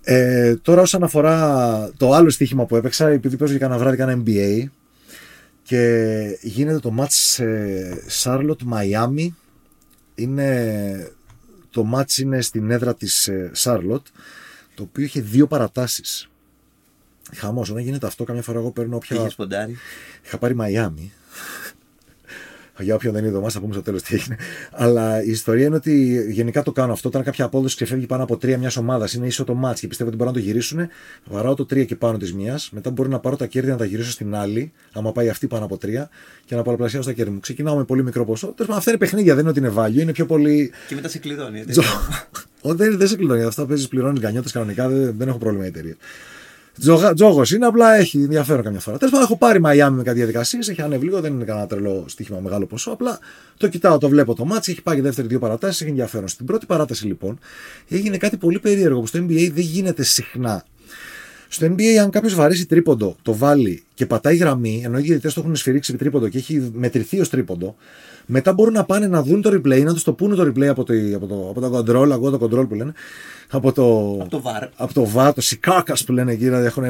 Ε, 0.03 0.55
τώρα, 0.55 0.81
όσον 0.81 1.03
αφορά 1.03 1.91
το 1.97 2.13
άλλο 2.13 2.29
στοίχημα 2.29 2.65
που 2.65 2.75
έπαιξα, 2.75 3.07
επειδή 3.07 3.37
παίζω 3.37 3.51
για 3.51 3.61
κανένα 3.61 3.79
βράδυ 3.79 3.97
κάνα 3.97 4.23
NBA 4.25 4.63
και 5.63 6.37
γίνεται 6.41 6.79
το 6.79 6.93
match 6.97 7.43
Charlotte 8.23 8.63
Miami. 8.73 9.27
Είναι, 10.15 11.11
το 11.69 11.91
match 11.95 12.17
είναι 12.17 12.41
στην 12.41 12.71
έδρα 12.71 12.95
της 12.95 13.29
Charlotte, 13.63 14.05
το 14.73 14.83
οποίο 14.83 15.03
είχε 15.03 15.21
δύο 15.21 15.47
παρατάσεις. 15.47 16.30
Χαμός. 17.35 17.69
Όταν 17.69 17.83
γίνεται 17.83 18.07
αυτό, 18.07 18.23
καμιά 18.23 18.41
φορά 18.41 18.59
εγώ 18.59 18.71
παίρνω 18.71 18.95
όποια. 18.95 19.17
Είχε 19.17 19.35
ποντάρι. 19.35 19.77
Είχα 20.25 20.37
πάρει 20.37 20.55
Μαϊάμι. 20.55 21.11
Για 22.79 22.95
όποιον 22.95 23.13
δεν 23.13 23.25
είδε 23.25 23.37
εμά, 23.37 23.49
θα 23.49 23.59
πούμε 23.59 23.73
στο 23.73 23.81
τέλος 23.81 24.01
τι 24.01 24.15
έγινε. 24.15 24.35
Αλλά 24.71 25.23
η 25.23 25.29
ιστορία 25.29 25.65
είναι 25.65 25.75
ότι 25.75 26.25
γενικά 26.31 26.63
το 26.63 26.71
κάνω 26.71 26.93
αυτό. 26.93 27.07
Όταν 27.07 27.23
κάποια 27.23 27.45
απόδοση 27.45 27.75
ξεφεύγει 27.75 28.05
πάνω 28.05 28.23
από 28.23 28.37
τρία 28.37 28.57
μιας 28.57 28.77
ομάδας, 28.77 29.13
είναι 29.13 29.25
ίσο 29.25 29.43
το 29.43 29.53
μάτς 29.53 29.79
και 29.79 29.87
πιστεύω 29.87 30.09
ότι 30.09 30.17
μπορούν 30.17 30.33
να 30.33 30.39
το 30.39 30.45
γυρίσουν, 30.45 30.87
βαράω 31.25 31.53
το 31.53 31.65
τρία 31.65 31.85
και 31.85 31.95
πάνω 31.95 32.17
της 32.17 32.33
μία. 32.33 32.59
Μετά 32.71 32.89
μπορεί 32.89 33.09
να 33.09 33.19
πάρω 33.19 33.35
τα 33.35 33.45
κέρδη 33.45 33.69
να 33.69 33.77
τα 33.77 33.85
γυρίσω 33.85 34.11
στην 34.11 34.35
άλλη, 34.35 34.71
άμα 34.93 35.11
πάει 35.11 35.29
αυτή 35.29 35.47
πάνω 35.47 35.65
από 35.65 35.77
τρία, 35.77 36.09
και 36.45 36.55
να 36.55 36.61
πολλαπλασιάσω 36.61 37.07
τα 37.07 37.13
κέρδη 37.13 37.31
μου. 37.31 37.39
Ξεκινάω 37.39 37.75
με 37.75 37.83
πολύ 37.83 38.03
μικρό 38.03 38.25
ποσό. 38.25 38.45
Τέλος 38.45 38.57
πάντων, 38.59 38.75
αυτά 38.77 38.89
είναι 38.89 38.99
παιχνίδια, 38.99 39.31
δεν 39.33 39.41
είναι 39.41 39.49
ότι 39.49 39.59
είναι 39.59 39.69
βάλιο, 39.69 40.01
είναι 40.01 40.11
πιο 40.11 40.25
πολύ. 40.25 40.71
Και 40.87 40.95
μετά 40.95 41.07
σε 41.09 41.17
κλειδώνει. 41.19 41.59
έτσι. 41.59 41.71
Τζο- 41.71 41.83
Ω, 42.61 42.73
δεν, 42.75 42.97
δεν 42.97 43.07
σε 43.07 43.15
κλειδώνει. 43.15 43.43
Αυτά 43.43 43.65
παίζεις 43.65 43.87
πληρώνεις 43.87 44.19
γκανιώτες 44.21 44.51
κανονικά, 44.51 44.89
δεν, 44.89 45.15
δεν 45.17 45.27
έχω 45.27 45.37
πρόβλημα 45.37 45.65
η 45.65 45.67
εταιρεία. 45.67 45.95
Τζόγος 47.15 47.51
είναι, 47.51 47.65
απλά 47.65 47.95
έχει 47.95 48.17
ενδιαφέρον 48.17 48.63
καμιά 48.63 48.79
φορά. 48.79 48.97
Τέλος 48.97 49.13
πάντων, 49.13 49.27
έχω 49.27 49.37
πάρει 49.37 49.59
Μαϊάμι 49.59 49.97
με 49.97 50.03
κάτι 50.03 50.17
διαδικασίες, 50.17 50.69
έχει 50.69 50.81
ανέβει 50.81 51.05
λίγο, 51.05 51.21
δεν 51.21 51.33
είναι 51.33 51.43
κανένα 51.43 51.67
τρελό 51.67 52.05
στοίχημα 52.07 52.39
μεγάλο 52.39 52.65
ποσό. 52.65 52.91
Απλά 52.91 53.19
το 53.57 53.67
κοιτάω, 53.67 53.97
το 53.97 54.09
βλέπω 54.09 54.35
το 54.35 54.45
μάτσο, 54.45 54.71
έχει 54.71 54.81
πάει 54.81 54.95
και 54.95 55.01
δεύτερη 55.01 55.27
δύο 55.27 55.39
παρατάσεις, 55.39 55.81
έχει 55.81 55.89
ενδιαφέρον. 55.89 56.27
Στην 56.27 56.45
πρώτη 56.45 56.65
παράταση 56.65 57.05
λοιπόν 57.05 57.39
έγινε 57.89 58.17
κάτι 58.17 58.37
πολύ 58.37 58.59
περίεργο 58.59 58.99
που 58.99 59.07
στο 59.07 59.19
NBA 59.19 59.51
δεν 59.53 59.63
γίνεται 59.63 60.03
συχνά. 60.03 60.65
Στο 61.53 61.67
NBA, 61.67 61.95
αν 62.01 62.09
κάποιος 62.09 62.35
βαρέσει 62.35 62.65
τρίποντο, 62.65 63.15
το 63.21 63.35
βάλει 63.35 63.83
και 63.93 64.05
πατάει 64.05 64.35
γραμμή, 64.35 64.81
ενώ 64.85 64.97
οι 64.97 65.01
διαιτητές 65.01 65.33
το 65.33 65.41
έχουν 65.41 65.55
σφυρίξει 65.55 65.95
τρίποντο 65.95 66.27
και 66.27 66.37
έχει 66.37 66.71
μετρηθεί 66.73 67.19
ως 67.19 67.29
τρίποντο, 67.29 67.75
μετά 68.25 68.53
μπορούν 68.53 68.73
να 68.73 68.83
πάνε 68.83 69.07
να 69.07 69.23
δουν 69.23 69.41
το 69.41 69.49
replay, 69.49 69.83
να 69.83 69.93
τους 69.93 70.03
το 70.03 70.13
πούνε 70.13 70.35
το 70.35 70.43
replay 70.43 70.65
από 70.65 70.83
το, 70.83 70.93
από 71.15 71.27
το, 71.27 71.49
από 71.49 71.61
το 71.61 71.77
control, 71.77 72.09
εγώ 72.09 72.37
το 72.37 72.45
control 72.45 72.67
που 72.67 72.75
λένε, 72.75 72.93
από 73.49 73.71
το, 73.71 74.17
Από 74.21 74.29
το 74.29 74.41
VAR. 74.45 74.67
από 74.75 74.93
το 74.93 75.09
VAR, 75.15 75.31
το 75.35 75.41
Σικάκα 75.41 75.95
που 76.05 76.11
λένε 76.11 76.31
εκεί, 76.31 76.43
δηλαδή 76.43 76.65
έχουν 76.65 76.83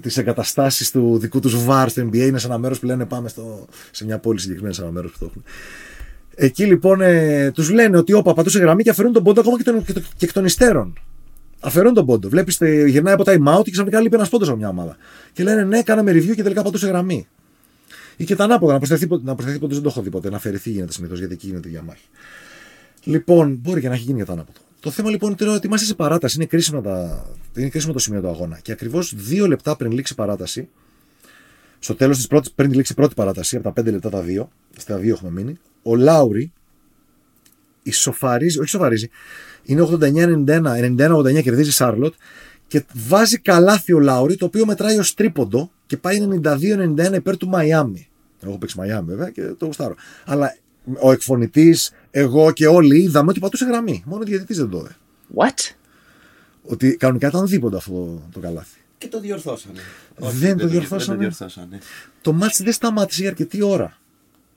τις 0.00 0.16
εγκαταστάσεις 0.16 0.90
του 0.90 1.18
δικού 1.18 1.40
τους 1.40 1.56
VAR 1.68 1.86
στο 1.88 2.02
NBA. 2.02 2.16
Είναι 2.16 2.38
σε 2.38 2.46
ένα 2.46 2.58
μέρος 2.58 2.78
που 2.78 2.86
λένε 2.86 3.04
πάμε 3.04 3.28
στο, 3.28 3.66
σε 3.90 4.04
μια 4.04 4.18
πόλη 4.18 4.38
συγκεκριμένα, 4.40 4.74
σε 4.74 4.82
ένα 4.82 4.90
μέρος 4.90 5.10
που 5.10 5.18
το 5.18 5.24
έχουν. 5.24 5.42
Εκεί 6.34 6.64
λοιπόν 6.64 7.00
ε, 7.00 7.50
τους 7.50 7.70
λένε 7.70 7.96
ότι 7.96 8.12
όπα 8.12 8.34
πατούσε 8.34 8.58
γραμμή 8.58 8.82
και 8.82 8.90
αφαιρούν 8.90 9.12
τον 9.12 9.22
πόντο 9.22 9.40
ακόμα 9.40 9.56
και, 9.56 9.62
τον, 9.62 9.84
και, 9.84 9.92
το, 9.92 10.00
και 10.16 10.24
εκ 10.24 10.32
των 10.32 10.44
υστέρων. 10.44 10.94
Αφαιρούν 11.62 11.94
τον 11.94 12.06
πόντο. 12.06 12.28
Βλέπεις, 12.28 12.58
γυρνάει 12.86 13.14
από 13.14 13.24
time 13.26 13.58
out 13.58 13.64
και 13.64 13.70
ξαφνικά 13.70 14.00
λείπει 14.00 14.14
ένας 14.14 14.28
πόντος 14.28 14.48
από 14.48 14.56
μια 14.56 14.68
ομάδα. 14.68 14.96
Και 15.32 15.42
λένε 15.42 15.64
ναι, 15.64 15.82
κάναμε 15.82 16.12
review 16.12 16.34
και 16.34 16.42
τελικά 16.42 16.62
πατούσε 16.62 16.86
γραμμή. 16.86 17.28
Ή 18.16 18.24
και 18.24 18.36
τα 18.36 18.44
ανάποδα, 18.44 18.72
να 18.72 18.78
προσθεθεί, 18.78 19.06
να 19.22 19.34
προσθεθεί 19.34 19.58
πόντος 19.58 19.74
δεν 19.74 19.84
το 19.84 19.88
έχω 19.88 20.02
δει 20.02 20.10
ποτέ. 20.10 20.30
Να 20.30 20.36
αφαιρεθεί 20.36 20.70
γίνεται 20.70 20.92
συνήθως 20.92 21.18
γιατί 21.18 21.32
εκεί 21.34 21.46
γίνεται 21.46 21.68
η 21.68 21.70
διαμάχη. 21.70 22.04
Λοιπόν, 23.04 23.58
μπορεί 23.62 23.80
και 23.80 23.88
να 23.88 23.94
έχει 23.94 24.02
γίνει 24.02 24.16
για 24.16 24.26
το 24.26 24.32
ανάποδο. 24.32 24.58
Το 24.80 24.90
θέμα 24.90 25.10
λοιπόν 25.10 25.36
είναι 25.40 25.50
ότι 25.50 25.66
είμαστε 25.66 25.86
σε 25.86 25.94
παράταση. 25.94 26.36
Είναι 26.36 26.46
κρίσιμο, 26.46 26.80
τα... 26.80 27.26
είναι 27.56 27.68
κρίσιμο 27.68 27.92
το 27.92 27.98
σημείο 27.98 28.20
του 28.20 28.28
αγώνα. 28.28 28.58
Και 28.62 28.72
ακριβώς 28.72 29.14
δύο 29.16 29.46
λεπτά 29.46 29.76
πριν 29.76 29.92
λήξει 29.92 30.12
η 30.12 30.16
παράταση, 30.16 30.68
στο 31.78 31.94
τέλος 31.94 32.16
της 32.16 32.26
πρώτη, 32.26 32.50
πριν 32.54 32.72
λήξει 32.72 32.92
η 32.92 32.94
πρώτη 32.94 33.14
παράταση, 33.14 33.56
από 33.56 33.64
τα 33.64 33.72
πέντε 33.72 33.90
λεπτά 33.90 34.10
τα 34.10 34.20
δύο, 34.20 34.50
στα 34.76 34.96
δύο 34.96 35.14
έχουμε 35.14 35.30
μείνει, 35.30 35.58
ο 35.82 35.96
Λάουρι 35.96 36.52
ισοφαρίζει, 37.82 38.58
όχι 38.58 38.66
ισοφαρίζει, 38.66 39.10
είναι 39.64 39.88
89-91, 39.90 40.44
91-89 40.46 41.42
κερδίζει 41.42 41.68
η 41.68 41.72
Σάρλοτ 41.72 42.14
και 42.66 42.84
βάζει 42.92 43.38
καλάθι 43.38 43.92
ο 43.92 43.98
Λάουρι, 43.98 44.36
το 44.36 44.44
οποίο 44.44 44.66
μετράει 44.66 44.98
ως 44.98 45.14
τρίποντο 45.14 45.70
και 45.86 45.96
πάει 45.96 46.40
92-91 46.44 47.12
υπέρ 47.14 47.36
του 47.36 47.48
Μαϊάμι. 47.48 48.08
Εγώ 48.40 48.50
έχω 48.50 48.58
παίξει 48.58 48.78
Μαϊάμι 48.78 49.08
βέβαια 49.08 49.30
και 49.30 49.42
το 49.42 49.66
γουστάρω. 49.66 49.94
Αλλά 50.24 50.56
ο 51.00 51.12
εκφωνητής, 51.12 51.92
εγώ 52.10 52.52
και 52.52 52.66
όλοι 52.66 53.02
είδαμε 53.02 53.30
ότι 53.30 53.40
πατούσε 53.40 53.64
γραμμή. 53.64 54.02
Μόνο 54.06 54.22
ο 54.22 54.24
διαιτητής 54.24 54.56
δεν 54.56 54.68
το 54.68 54.78
είδε. 54.78 54.96
What? 55.36 55.74
Ότι 56.62 56.96
κανονικά 56.96 57.28
ήταν 57.28 57.46
δίποντο 57.46 57.76
αυτό 57.76 58.22
το 58.32 58.40
καλάθι. 58.40 58.78
Και 58.98 59.08
το 59.08 59.20
διορθώσανε. 59.20 59.78
Δεν 60.16 60.56
το 60.56 60.66
διορθώσανε. 60.66 61.18
Δεν 61.18 61.28
το 61.28 61.36
διορθώσανε. 61.36 61.78
Το 62.20 62.32
μάτς 62.32 62.62
δεν 62.62 62.72
σταμάτησε 62.72 63.20
για 63.20 63.30
αρκετή 63.30 63.62
ώρα. 63.62 63.98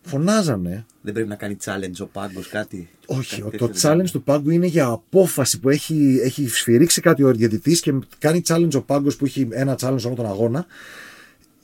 Φωνάζανε. 0.06 0.86
Δεν 1.02 1.14
πρέπει 1.14 1.30
να 1.30 1.36
κάνει 1.36 1.58
challenge 1.66 2.00
ο 2.00 2.06
πάγκος 2.06 2.48
κάτι. 2.48 2.90
Όχι, 3.06 3.42
Κάτι 3.42 3.58
το 3.58 3.68
τέτοιο 3.68 3.90
challenge 3.90 3.96
δεν 3.96 4.12
του 4.12 4.24
πάγκου 4.24 4.50
είναι 4.50 4.66
για 4.66 4.86
απόφαση 4.86 5.60
που 5.60 5.70
έχει, 5.70 6.20
έχει 6.24 6.48
σφυρίξει 6.48 7.02
κάτι 7.02 7.24
ο 7.24 7.32
διαιτητής 7.32 7.80
και 7.80 7.94
κάνει 8.20 8.42
challenge 8.48 8.74
ο 8.76 8.82
πάγκος 8.82 9.16
που 9.16 9.26
έχει 9.26 9.48
ένα 9.52 9.78
challenge 9.82 10.04
όλο 10.06 10.16
τον 10.16 10.26
αγώνα 10.26 10.66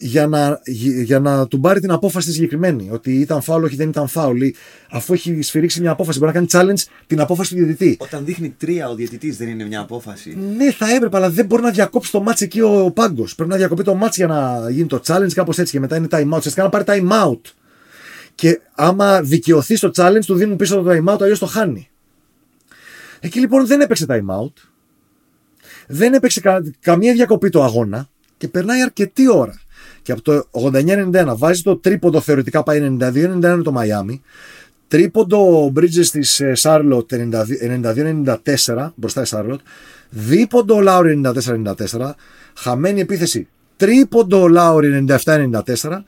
για 0.04 0.27
να, 0.27 0.62
για 1.04 1.19
να 1.19 1.47
του 1.47 1.60
πάρει 1.60 1.80
την 1.80 1.91
απόφαση 1.91 2.27
τη 2.27 2.34
συγκεκριμένη. 2.34 2.89
Ότι 2.91 3.19
ήταν 3.19 3.41
φάουλ, 3.41 3.63
όχι 3.63 3.75
δεν 3.75 3.89
ήταν 3.89 4.08
φάουλ. 4.08 4.41
Ή 4.41 4.56
Αφού 4.89 5.13
έχει 5.13 5.41
σφυρίξει 5.41 5.82
μια 5.82 5.91
απόφαση, 5.91 6.19
μπορεί 6.19 6.32
να 6.34 6.45
κάνει 6.45 6.47
challenge 6.51 6.84
την 7.08 7.19
απόφαση 7.19 7.49
του 7.49 7.56
διαιτητή. 7.56 7.97
Όταν 7.99 8.25
δείχνει 8.25 8.56
τρία 8.58 8.89
ο 8.89 8.95
διαιτητής 8.95 9.38
δεν 9.38 9.47
είναι 9.47 9.65
μια 9.65 9.80
απόφαση. 9.80 10.38
Ναι, 10.58 10.71
θα 10.71 10.95
έπρεπε, 10.95 11.17
αλλά 11.17 11.30
δεν 11.30 11.45
μπορεί 11.45 11.62
να 11.62 11.71
διακόψει 11.71 12.12
το 12.12 12.21
μάτς 12.21 12.41
εκεί 12.41 12.62
ο, 12.62 12.86
ο 12.86 12.91
πάγκος. 12.91 13.36
Πρέπει 13.36 13.51
να 13.51 13.58
διακοπεί 13.58 13.84
το 13.84 13.95
μάτς 13.95 14.15
για 14.15 14.27
να 14.27 14.69
γίνει 14.69 14.88
το 14.88 15.01
challenge, 15.06 15.34
κάπως 15.34 15.60
έτσι. 15.60 15.71
Και 15.71 15.80
μετά 15.80 15.95
είναι 15.95 16.08
time 16.12 16.30
out. 16.30 16.38
Ουσιαστικά 16.38 16.63
να 16.63 16.69
πάρει 16.69 16.84
time 16.88 17.27
out. 17.27 17.39
Και 18.41 18.62
άμα 18.75 19.21
δικαιωθεί 19.21 19.75
στο 19.75 19.91
challenge, 19.95 20.25
του 20.25 20.36
δίνουν 20.36 20.56
πίσω 20.56 20.82
το 20.82 20.91
time 20.91 21.13
out, 21.13 21.21
αλλιώς 21.21 21.39
το 21.39 21.45
χάνει. 21.45 21.89
Εκεί 23.19 23.39
λοιπόν 23.39 23.67
δεν 23.67 23.82
έπαιξε 23.82 24.06
time 24.10 24.41
out. 24.41 24.54
Δεν 25.88 26.13
έπαιξε 26.13 26.39
κα- 26.39 26.73
καμία 26.80 27.13
διακοπή 27.13 27.49
το 27.49 27.63
αγώνα 27.63 28.10
και 28.38 28.47
περνάει 28.47 28.82
αρκετή 28.82 29.30
ώρα. 29.30 29.62
Και 30.01 30.12
από 30.12 30.21
το 30.21 30.47
89-91 30.51 31.34
βάζει 31.38 31.62
το 31.62 31.77
τρίποντο 31.77 32.21
θεωρητικά 32.21 32.63
πάει 32.63 32.97
92-91 32.99 33.62
το 33.63 33.71
Μαϊάμι. 33.71 34.21
Τρίποντο 34.88 35.65
ο 35.65 35.73
Bridges 35.75 36.06
της 36.12 36.41
Σάρλοτ 36.54 37.13
92-94 37.13 38.89
μπροστά 38.95 39.21
η 39.21 39.25
Σάρλοτ. 39.25 39.60
Δίποντο 40.10 40.75
ο 40.75 40.82
Λάουρι 40.82 41.21
94-94. 41.25 42.12
Χαμένη 42.58 42.99
επίθεση. 43.01 43.47
Τρίποντο 43.77 44.41
ο 44.41 44.47
Λάουρι 44.47 45.06
97-94. 45.23 46.04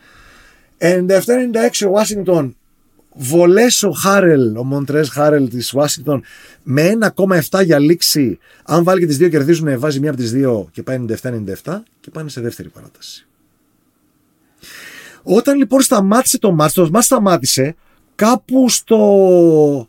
97-96 0.78 1.88
ο 1.88 1.94
Washington 2.00 2.52
βολές 3.16 3.84
ο 3.84 3.92
Χάρελ, 3.92 4.58
ο 4.58 4.64
Μοντρές 4.64 5.10
Χάρελ 5.10 5.50
της 5.50 5.76
Washington 5.76 6.20
με 6.64 6.92
1,7 7.50 7.64
για 7.64 7.80
λήξη. 7.80 8.40
Αν 8.64 8.84
βάλει 8.84 9.00
και 9.00 9.06
τις 9.06 9.18
δύο 9.18 9.30
κερδίζουν, 9.30 9.80
βάζει 9.80 10.00
μία 10.00 10.10
από 10.10 10.20
τις 10.20 10.32
δύο 10.32 10.70
και 10.72 10.84
πάει 10.84 11.06
97-97 11.22 11.80
και 12.00 12.10
πάνε 12.12 12.30
σε 12.30 12.42
δεύτερη 12.42 12.70
παράταση. 12.70 13.28
Όταν 15.24 15.58
λοιπόν 15.58 15.82
σταμάτησε 15.82 16.40
το 16.40 16.52
μάτς, 16.52 16.74
το 16.74 16.90
μάτς 16.90 17.06
σταμάτησε 17.06 17.76
κάπου 18.16 18.70
στο... 18.70 19.88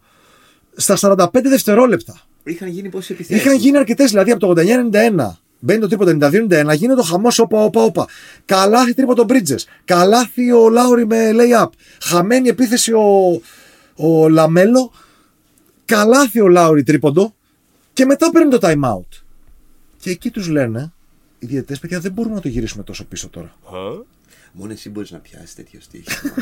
στα 0.76 0.96
45 1.00 1.26
δευτερόλεπτα. 1.42 2.20
Είχαν 2.44 2.68
γίνει 2.68 2.88
πόσες 2.88 3.10
επιθέσεις. 3.10 3.44
Είχαν 3.44 3.56
γίνει 3.56 3.76
αρκετές, 3.76 4.10
δηλαδή 4.10 4.30
από 4.30 4.54
το 4.54 4.62
89-91. 4.92 5.43
Μπαίνει 5.64 5.80
το 5.80 5.88
τρίποντο 5.88 6.26
92-91, 6.26 6.76
γίνεται 6.76 7.00
ο 7.00 7.02
χαμός 7.02 7.38
όπα, 7.38 7.64
όπα, 7.64 7.82
όπα. 7.82 8.08
Καλάθι 8.44 8.94
τρίποντο 8.94 9.26
Bridges. 9.28 9.58
Καλάθι 9.84 10.52
ο 10.52 10.68
Λάουρι 10.68 11.06
με 11.06 11.30
lay-up. 11.32 11.68
Χαμένη 12.02 12.48
επίθεση 12.48 12.92
ο, 12.92 13.40
ο 13.94 14.28
Λαμέλο. 14.28 14.92
Καλάθι 15.84 16.40
ο 16.40 16.48
Λάουρι 16.48 16.82
τρίποντο. 16.82 17.34
Και 17.92 18.04
μετά 18.04 18.30
παίρνει 18.30 18.50
το 18.50 18.58
time 18.60 18.80
out. 18.84 19.22
Και 19.98 20.10
εκεί 20.10 20.30
τους 20.30 20.48
λένε 20.48 20.92
οι 21.38 21.46
διαιτητές, 21.46 21.78
παιδιά, 21.78 22.00
δεν 22.00 22.12
μπορούμε 22.12 22.34
να 22.34 22.40
το 22.40 22.48
γυρίσουμε 22.48 22.82
τόσο 22.82 23.04
πίσω 23.04 23.28
τώρα. 23.28 23.56
Μόνο 24.52 24.72
εσύ 24.72 24.90
μπορείς 24.90 25.10
να 25.10 25.18
πιάσεις 25.18 25.54
τέτοιο 25.54 25.80
στοίχημα. 25.80 26.34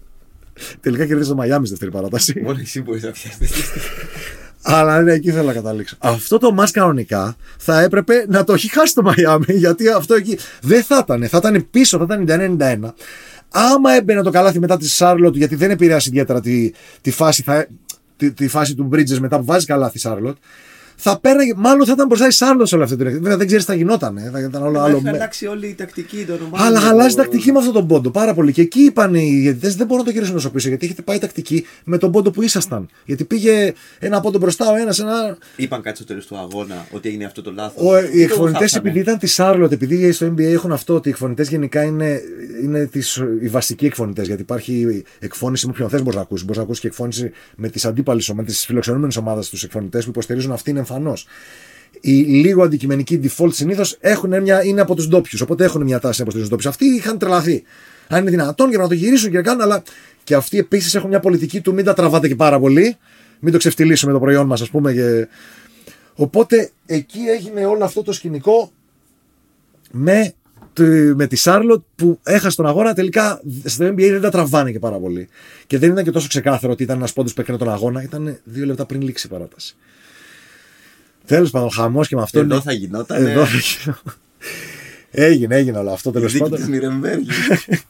Τελικά 0.80 1.06
κερδίζει 1.06 1.28
το 1.28 1.34
Μαϊάμι 1.34 1.66
στη 1.66 1.74
δεύτερη 1.74 1.90
παράταση. 1.90 2.40
Μόνο 2.40 2.58
εσύ 2.60 2.82
μπορείς 2.82 3.02
να 3.02 3.10
πιάσεις 3.10 3.38
τέτοιο 3.38 3.62
στοίχημα. 3.62 3.94
Αλλά 4.62 5.00
ναι, 5.00 5.12
εκεί 5.12 5.30
θέλω 5.30 5.46
να 5.46 5.52
καταλήξω. 5.52 5.96
Αυτό 5.98 6.38
το 6.38 6.52
ματς 6.52 6.70
κανονικά 6.70 7.36
θα 7.58 7.80
έπρεπε 7.80 8.24
να 8.28 8.44
το 8.44 8.52
έχει 8.52 8.70
χάσει 8.70 8.94
το 8.94 9.02
Μαϊάμι, 9.02 9.44
γιατί 9.64 9.88
αυτό 9.88 10.14
εκεί 10.14 10.38
δεν 10.60 10.82
θα 10.82 11.00
ήταν. 11.02 11.28
Θα 11.28 11.38
ήταν 11.38 11.66
πίσω, 11.70 12.06
θα 12.06 12.22
ήταν 12.22 12.58
91. 12.84 12.92
Άμα 13.48 13.92
έμπαινε 13.92 14.22
το 14.22 14.30
καλάθι 14.30 14.58
μετά 14.58 14.76
τη 14.76 14.88
Σάρλοτ, 14.88 15.36
γιατί 15.36 15.54
δεν 15.54 15.70
επηρεάσει 15.70 16.08
ιδιαίτερα 16.08 16.40
τη, 16.40 16.72
τη, 17.00 17.10
φάση, 17.10 17.42
θα, 17.42 17.66
τη, 18.16 18.32
τη 18.32 18.48
φάση 18.48 18.74
του 18.74 18.88
Bridges 18.92 19.18
μετά 19.18 19.38
που 19.38 19.44
βάζει 19.44 19.66
καλάθι 19.66 19.96
η 19.96 20.00
Σάρλοτ, 20.00 20.36
θα 20.96 21.18
πέραγε, 21.20 21.52
μάλλον 21.56 21.86
θα 21.86 21.92
ήταν 21.92 22.06
μπροστά 22.06 22.26
η 22.26 22.30
Σάρλοτ 22.30 22.66
σε 22.66 22.74
όλη 22.74 22.84
αυτή 22.84 22.96
την 22.96 23.04
εκδοχή. 23.06 23.22
Βέβαια 23.22 23.38
δεν 23.38 23.46
ξέρεις 23.46 23.64
τι 23.64 23.70
θα 23.70 23.76
γινόταν. 23.76 24.16
Ε, 24.16 24.30
θα 24.32 24.40
ήταν 24.40 24.62
όλο 24.62 24.80
άλλο. 24.80 24.94
Έχει 24.94 25.04
με- 25.04 25.10
αλλάξει 25.10 25.46
όλη 25.46 25.66
η 25.66 25.74
τακτική 25.74 26.24
των 26.26 26.38
ομάδων. 26.46 26.66
Αλλά 26.66 26.80
το- 26.80 26.86
αλλάζει 26.86 27.14
τακτική 27.16 27.52
με 27.52 27.58
αυτόν 27.58 27.72
τον 27.74 27.86
πόντο 27.86 28.10
πάρα 28.10 28.34
πολύ. 28.34 28.52
Και 28.52 28.60
εκεί 28.62 28.80
είπαν 28.80 29.14
οι 29.14 29.38
διαιτητές 29.40 29.76
δεν 29.76 29.86
μπορούν 29.86 30.04
να 30.04 30.10
το 30.10 30.16
γυρίσουν 30.16 30.36
όσο 30.36 30.50
πίσω 30.50 30.68
γιατί 30.68 30.84
έχετε 30.86 31.02
πάει 31.02 31.18
τακτική 31.18 31.66
με 31.84 31.98
τον 31.98 32.10
πόντο 32.12 32.30
που 32.30 32.42
ήσασταν. 32.42 32.88
Γιατί 33.04 33.24
πήγε 33.24 33.72
ένα 33.98 34.20
πόντο 34.20 34.38
μπροστά 34.38 34.70
ο 34.72 34.76
ένας, 34.76 34.98
ένα, 34.98 35.36
Είπαν 35.56 35.82
κάτι 35.82 35.96
στο 35.96 36.06
τέλος 36.06 36.26
του 36.26 36.36
αγώνα 36.36 36.86
ότι 36.90 37.08
έγινε 37.08 37.24
αυτό 37.24 37.42
το 37.42 37.52
λάθος. 37.52 37.82
Ο, 37.86 37.98
οι 38.12 38.22
εκφωνητές, 38.22 38.74
επειδή 38.74 38.98
ήταν 38.98 39.18
της 39.18 39.32
Σάρλοτ, 39.34 39.72
επειδή 39.72 40.12
στο 40.12 40.26
NBA 40.26 40.40
έχουν 40.52 40.72
αυτό 40.72 40.94
ότι 40.94 41.08
οι 41.08 41.10
εκφωνητές 41.10 41.48
γενικά 41.48 41.82
είναι, 41.82 42.20
είναι 42.62 42.86
τις, 42.86 43.16
οι 43.42 43.48
βασικοί 43.48 43.86
εκφωνητές. 43.86 44.26
Γιατί 44.26 44.42
υπάρχει 44.42 45.02
εκφώνηση 45.18 45.66
με 45.66 45.72
ποιον 45.72 45.88
θες 45.88 46.00
μπορείς 46.02 46.14
να 46.16 46.22
ακούσεις. 46.22 46.42
Μπορείς 46.44 46.56
να 46.56 46.62
ακούσεις 46.62 46.80
και 46.82 46.86
εκφώνηση 46.88 47.30
με 47.56 47.68
τις 47.68 47.84
αντίπαλες 47.84 48.28
ομάδες, 48.28 48.52
τις 48.54 48.64
φιλοξενούμενες 48.64 49.16
ομάδες 49.16 49.48
τους 49.48 49.62
εκφωνητές 49.64 50.04
που 50.04 50.10
υποστηρίζουν 50.10 50.52
αυτήν 50.52 50.76
εμφανώ. 50.96 51.14
Οι 52.00 52.12
λίγο 52.12 52.62
αντικειμενικοί 52.62 53.20
default 53.22 53.52
συνήθως 53.52 53.98
είναι 54.64 54.80
από 54.80 54.94
τους 54.94 55.08
ντόπιους. 55.08 55.40
Οπότε 55.40 55.64
έχουν 55.64 55.82
μια 55.82 55.98
τάση 56.00 56.20
να 56.20 56.26
υποστηρίζουν 56.28 56.40
τους 56.40 56.48
ντόπιους. 56.48 56.66
Αυτοί 56.66 56.84
είχαν 56.84 57.18
τρελαθεί. 57.18 57.62
Αν 58.08 58.20
είναι 58.20 58.30
δυνατόν 58.30 58.70
και 58.70 58.76
να 58.76 58.88
το 58.88 58.94
γυρίσουν 58.94 59.30
και 59.30 59.36
να 59.36 59.42
κάνουν, 59.42 59.62
αλλά 59.62 59.82
και 60.24 60.34
αυτοί 60.34 60.58
επίσης 60.58 60.94
έχουν 60.94 61.08
μια 61.08 61.20
πολιτική 61.20 61.60
του 61.60 61.74
μην 61.74 61.84
τα 61.84 61.94
τραβάτε 61.94 62.28
και 62.28 62.34
πάρα 62.36 62.58
πολύ. 62.58 62.96
Μην 63.40 63.52
το 63.52 63.58
ξεφτυλίσουμε 63.58 64.12
το 64.12 64.18
προϊόν 64.18 64.46
μας, 64.46 64.60
ας 64.60 64.70
πούμε. 64.70 64.92
Και... 64.92 65.28
Οπότε 66.14 66.70
εκεί 66.86 67.18
έγινε 67.38 67.64
όλο 67.66 67.84
αυτό 67.84 68.02
το 68.02 68.12
σκηνικό 68.12 68.72
με 69.90 70.32
του- 70.72 71.16
με 71.16 71.26
τη 71.26 71.36
Σάρλοτ 71.36 71.82
που 71.96 72.18
έχασε 72.22 72.56
τον 72.56 72.66
αγώνα. 72.66 72.94
Τελικά 72.94 73.40
στο 73.64 73.86
NBA 73.86 74.08
δεν 74.10 74.20
τα 74.20 74.30
τραβάνε 74.30 74.70
και 74.70 74.78
πάρα 74.78 74.96
πολύ. 74.98 75.28
Και 75.66 75.78
δεν 75.78 75.90
ήταν 75.90 76.04
και 76.04 76.10
τόσο 76.10 76.28
ξεκάθαρο 76.28 76.72
ότι 76.72 76.82
ήταν 76.82 76.96
ένας 76.96 77.12
πόντος 77.12 77.34
που 77.34 77.40
έκανε 77.40 77.58
τον 77.58 77.70
αγώνα. 77.70 78.02
Ήταν 78.02 78.38
δύο 78.44 78.66
λεπτά 78.66 78.86
πριν 78.86 79.02
λήξει 79.02 79.26
η 79.26 79.30
παράταση. 79.30 79.76
Τέλος 81.26 81.50
πάντων, 81.50 81.70
χαμός 81.72 82.08
και 82.08 82.16
με 82.16 82.22
αυτό. 82.22 82.38
Εδώ 82.38 82.54
είναι- 82.54 82.62
θα 82.64 82.72
γινόταν. 82.72 83.26
Εδώ 83.26 83.44
θα 83.46 83.56
γίνω. 83.56 83.96
Έγινε, 85.10 85.56
έγινε 85.56 85.78
όλο 85.78 85.90
αυτό 85.90 86.08
Η 86.08 86.12
τέλος 86.12 86.32
δίκη 86.32 86.42
πάντων. 86.44 86.58
της 86.58 86.68
Νιρεμβέργης. 86.68 87.36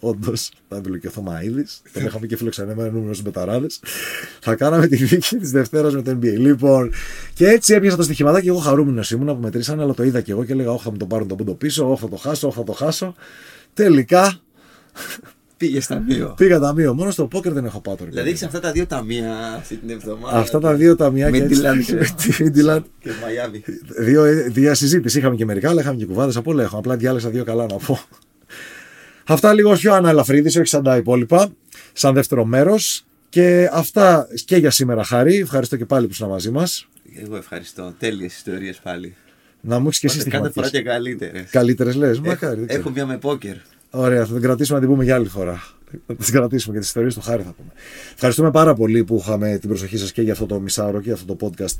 Όντως, 0.00 0.50
θα 0.68 0.76
έπαιρνε 0.76 0.98
και 0.98 1.06
ο 1.06 1.10
Θωμαίδης. 1.10 1.82
Τον 1.92 2.04
είχαμε 2.04 2.26
και 2.26 2.36
φιλοξενεμένο 2.36 2.90
νούμερο 2.90 3.12
στους 3.12 3.24
Μπεταράδες. 3.24 3.80
Θα 4.40 4.54
κάναμε 4.54 4.86
τη 4.86 4.96
δίκη 4.96 5.36
της 5.36 5.50
Δευτέρας 5.50 5.94
με 5.94 6.02
το 6.02 6.10
NBA. 6.10 6.38
Λοιπόν, 6.38 6.92
και 7.34 7.48
έτσι 7.48 7.74
έπιασα 7.74 7.96
το 7.96 8.02
στοιχηματάκι 8.02 8.44
και 8.44 8.48
εγώ 8.50 8.58
χαρούμενος 8.58 9.10
ήμουν 9.10 9.26
που 9.26 9.42
μετρήσανε, 9.42 9.82
αλλά 9.82 9.94
το 9.94 10.02
είδα 10.02 10.20
και 10.20 10.32
εγώ 10.32 10.44
και 10.44 10.52
έλεγα: 10.52 10.70
Όχι, 10.70 10.82
θα 10.84 10.90
μου 10.90 10.96
το 10.96 11.06
πάρουν 11.06 11.28
το 11.28 11.34
πούντο 11.34 11.54
πίσω, 11.54 11.90
όχι, 11.90 12.00
θα 12.00 12.08
το 12.08 12.16
χάσω, 12.16 12.46
όχι, 12.48 12.56
θα 12.56 12.64
το 12.64 12.72
χάσω. 12.72 13.14
Τελικά 13.74 14.38
Πήγε 15.56 15.80
στα 15.80 16.02
δύο. 16.08 16.34
πήγα 16.38 16.58
ταμείο. 16.58 16.94
Μόνο 16.94 17.10
στο 17.10 17.26
πόκερ 17.26 17.52
δεν 17.52 17.64
έχω 17.64 17.80
πάτο. 17.80 18.04
ρε 18.04 18.10
Δηλαδή 18.10 18.16
παιδί. 18.18 18.30
έχεις 18.30 18.42
αυτά 18.42 18.60
τα 18.60 18.72
δύο 18.72 18.86
ταμεία 18.86 19.34
αυτή 19.56 19.76
την 19.76 19.90
εβδομάδα. 19.90 20.38
Αυτά 20.38 20.60
τα 20.60 20.74
δύο 20.74 20.96
ταμεία 20.96 21.30
και 21.30 21.36
έτσι- 21.42 21.62
Midland 21.62 21.84
και- 22.36 22.52
Midland. 22.54 22.82
Και 23.00 23.10
Μαϊάμι. 23.22 23.62
Δύο, 23.98 24.24
δύο 24.50 24.74
συζήτηση. 24.74 25.18
Είχαμε 25.18 25.36
και 25.36 25.44
μερικά, 25.44 25.70
αλλά 25.70 25.80
είχαμε 25.80 25.96
και 25.96 26.06
κουβάδες 26.06 26.36
από 26.36 26.50
όλα. 26.50 26.62
Έχω. 26.62 26.78
Απλά 26.78 26.96
διάλεξα 26.96 27.30
δύο 27.30 27.44
καλά 27.44 27.66
να 27.66 27.76
πω. 27.76 28.00
Αυτά 29.26 29.52
λίγο 29.54 29.72
πιο 29.72 29.94
αναλαφρύδη, 29.94 30.48
όχι 30.58 30.68
σαν 30.68 30.82
τα 30.82 30.96
υπόλοιπα. 30.96 31.48
Σαν 31.92 32.14
δεύτερο 32.14 32.44
μέρος. 32.44 33.04
Και 33.28 33.68
αυτά 33.72 34.28
και 34.44 34.56
για 34.56 34.70
σήμερα, 34.70 35.04
Χάρη. 35.04 35.36
Ευχαριστώ 35.36 35.76
και 35.76 35.84
πάλι 35.84 36.06
που 36.06 36.12
ήσουν 36.12 36.28
μαζί 36.28 36.50
μας. 36.50 36.88
Εγώ 37.24 37.36
ευχαριστώ. 37.36 37.94
Τέλειες 37.98 38.36
ιστορίες 38.36 38.80
πάλι. 38.82 39.14
Να 39.60 39.78
μου 39.78 39.86
έχεις 39.86 39.98
και 39.98 40.06
εσύ 40.06 40.16
Κάθε 40.16 40.30
κάθε 40.30 40.50
φορά 40.52 40.66
στιγματίσει. 40.66 40.82
και 40.84 40.90
καλύτερες. 40.90 41.50
Καλύτερες 41.50 41.94
λες. 41.94 42.20
Μακάρι. 42.20 42.56
δεν 42.58 42.66
ξέρω. 42.66 42.80
Έχω 42.80 42.90
μια 42.90 43.06
με 43.06 43.18
πόκερ. 43.18 43.54
Ωραία, 43.90 44.26
θα 44.26 44.32
την 44.32 44.42
κρατήσουμε 44.42 44.78
να 44.78 44.84
την 44.84 44.94
πούμε 44.94 45.04
για 45.04 45.14
άλλη 45.14 45.28
φορά. 45.28 45.62
Θα 46.06 46.14
την 46.14 46.32
κρατήσουμε 46.32 46.74
και 46.74 46.78
τις 46.78 46.88
ιστορίες 46.88 47.14
του 47.14 47.20
Χάρη 47.20 47.42
θα 47.42 47.52
πούμε. 47.52 47.72
Ευχαριστούμε 48.14 48.50
πάρα 48.50 48.74
πολύ 48.74 49.04
που 49.04 49.16
είχαμε 49.16 49.58
την 49.58 49.68
προσοχή 49.68 49.96
σας 49.96 50.12
και 50.12 50.22
για 50.22 50.32
αυτό 50.32 50.46
το 50.46 50.60
μισάωρο 50.60 50.98
και 50.98 51.04
για 51.04 51.14
αυτό 51.14 51.34
το 51.34 51.46
podcast 51.46 51.76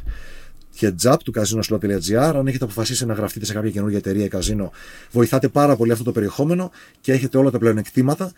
Heads 0.80 1.12
Up 1.12 1.16
του 1.24 1.32
casinoslot.gr. 1.36 2.32
Αν 2.34 2.46
έχετε 2.46 2.64
αποφασίσει 2.64 3.06
να 3.06 3.14
γραφτείτε 3.14 3.44
σε 3.44 3.52
κάποια 3.52 3.70
καινούργια 3.70 3.98
εταιρεία 3.98 4.24
ή 4.24 4.28
καζίνο, 4.28 4.72
βοηθάτε 5.10 5.48
πάρα 5.48 5.76
πολύ 5.76 5.92
αυτό 5.92 6.04
το 6.04 6.12
περιεχόμενο 6.12 6.70
και 7.00 7.12
έχετε 7.12 7.38
όλα 7.38 7.50
τα 7.50 7.58
πλεονεκτήματα 7.58 8.32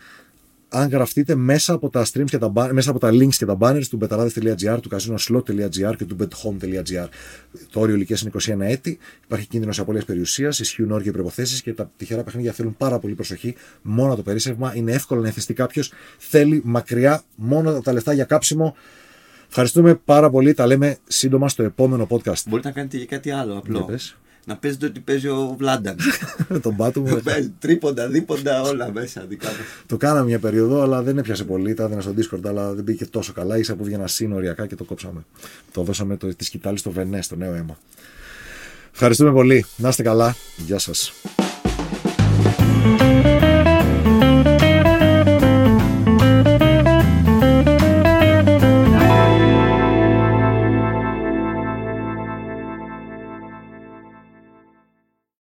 αν 0.69 0.89
γραφτείτε 0.89 1.35
μέσα 1.35 1.73
από 1.73 1.89
τα 1.89 2.05
streams 2.05 2.25
και 2.25 2.37
τα, 2.37 2.51
ba- 2.55 2.69
μέσα 2.71 2.89
από 2.89 2.99
τα 2.99 3.09
links 3.11 3.33
και 3.37 3.45
τα 3.45 3.57
banners 3.59 3.83
του 3.89 3.97
betarades.gr, 4.01 4.79
του 4.81 4.89
casinoslot.gr 4.91 5.93
και 5.97 6.05
του 6.05 6.15
bethome.gr. 6.19 7.07
Το 7.71 7.79
όριο 7.79 7.95
ηλικίας 7.95 8.21
είναι 8.21 8.31
21 8.33 8.59
έτη. 8.59 8.97
Υπάρχει 9.25 9.47
κίνδυνος 9.47 9.79
απώλειας 9.79 10.05
περιουσίας, 10.05 10.59
ισχύουν 10.59 10.91
όρια 10.91 11.05
και 11.05 11.11
προποθέσει 11.11 11.61
και 11.61 11.73
τα 11.73 11.91
τυχερά 11.97 12.23
παιχνίδια 12.23 12.51
θέλουν 12.51 12.77
πάρα 12.77 12.99
πολύ 12.99 13.13
προσοχή. 13.13 13.55
Μόνο 13.81 14.15
το 14.15 14.21
περίσσευμα 14.21 14.75
είναι 14.75 14.91
εύκολο 14.91 15.21
να 15.21 15.27
εθιστεί 15.27 15.53
κάποιος. 15.53 15.91
Θέλει 16.17 16.61
μακριά 16.63 17.21
μόνο 17.35 17.81
τα 17.81 17.93
λεφτά 17.93 18.13
για 18.13 18.23
κάψιμο. 18.25 18.75
Ευχαριστούμε 19.47 19.95
πάρα 19.95 20.29
πολύ. 20.29 20.53
Τα 20.53 20.67
λέμε 20.67 20.97
σύντομα 21.07 21.49
στο 21.49 21.63
επόμενο 21.63 22.07
podcast. 22.09 22.43
Μπορείτε 22.47 22.67
να 22.67 22.73
κάνετε 22.73 22.97
και 22.97 23.05
κάτι 23.05 23.31
άλλο 23.31 23.49
Για 23.51 23.57
απλό. 23.59 23.99
Πες. 24.39 24.45
Να 24.45 24.57
παίζετε 24.57 24.85
ότι 24.85 24.99
παίζει 24.99 25.27
ο 25.27 25.55
Βλάνταν. 25.57 25.95
Με 26.47 26.59
τον 26.65 26.75
πάτο 26.75 27.01
μου. 27.01 27.21
Παίζει 27.23 27.53
τρίποντα, 27.59 28.07
δίποντα, 28.07 28.61
όλα 28.61 28.91
μέσα 28.91 29.25
δικά 29.27 29.47
του. 29.47 29.63
Το 29.85 29.97
κάναμε 29.97 30.25
μια 30.25 30.39
περίοδο, 30.39 30.81
αλλά 30.81 31.01
δεν 31.01 31.17
έπιασε 31.17 31.43
πολύ. 31.43 31.73
Τα 31.73 31.83
έδινα 31.83 32.01
στο 32.01 32.13
Discord, 32.17 32.45
αλλά 32.45 32.73
δεν 32.73 32.83
πήγε 32.83 33.05
τόσο 33.05 33.33
καλά. 33.33 33.63
σα 33.63 33.75
που 33.75 33.83
βγαίνα 33.83 34.07
σύνοριακά 34.07 34.67
και 34.67 34.75
το 34.75 34.83
κόψαμε. 34.83 35.25
Το 35.71 35.83
δώσαμε 35.83 36.17
το, 36.17 36.35
τη 36.35 36.43
σκητάλη 36.43 36.77
στο 36.77 36.91
Βενέ, 36.91 37.21
στο 37.21 37.35
νέο 37.35 37.53
αίμα. 37.53 37.77
Ευχαριστούμε 38.93 39.31
πολύ. 39.31 39.65
Να 39.77 39.89
είστε 39.89 40.03
καλά. 40.03 40.35
Γεια 40.57 40.79
σας. 40.79 41.13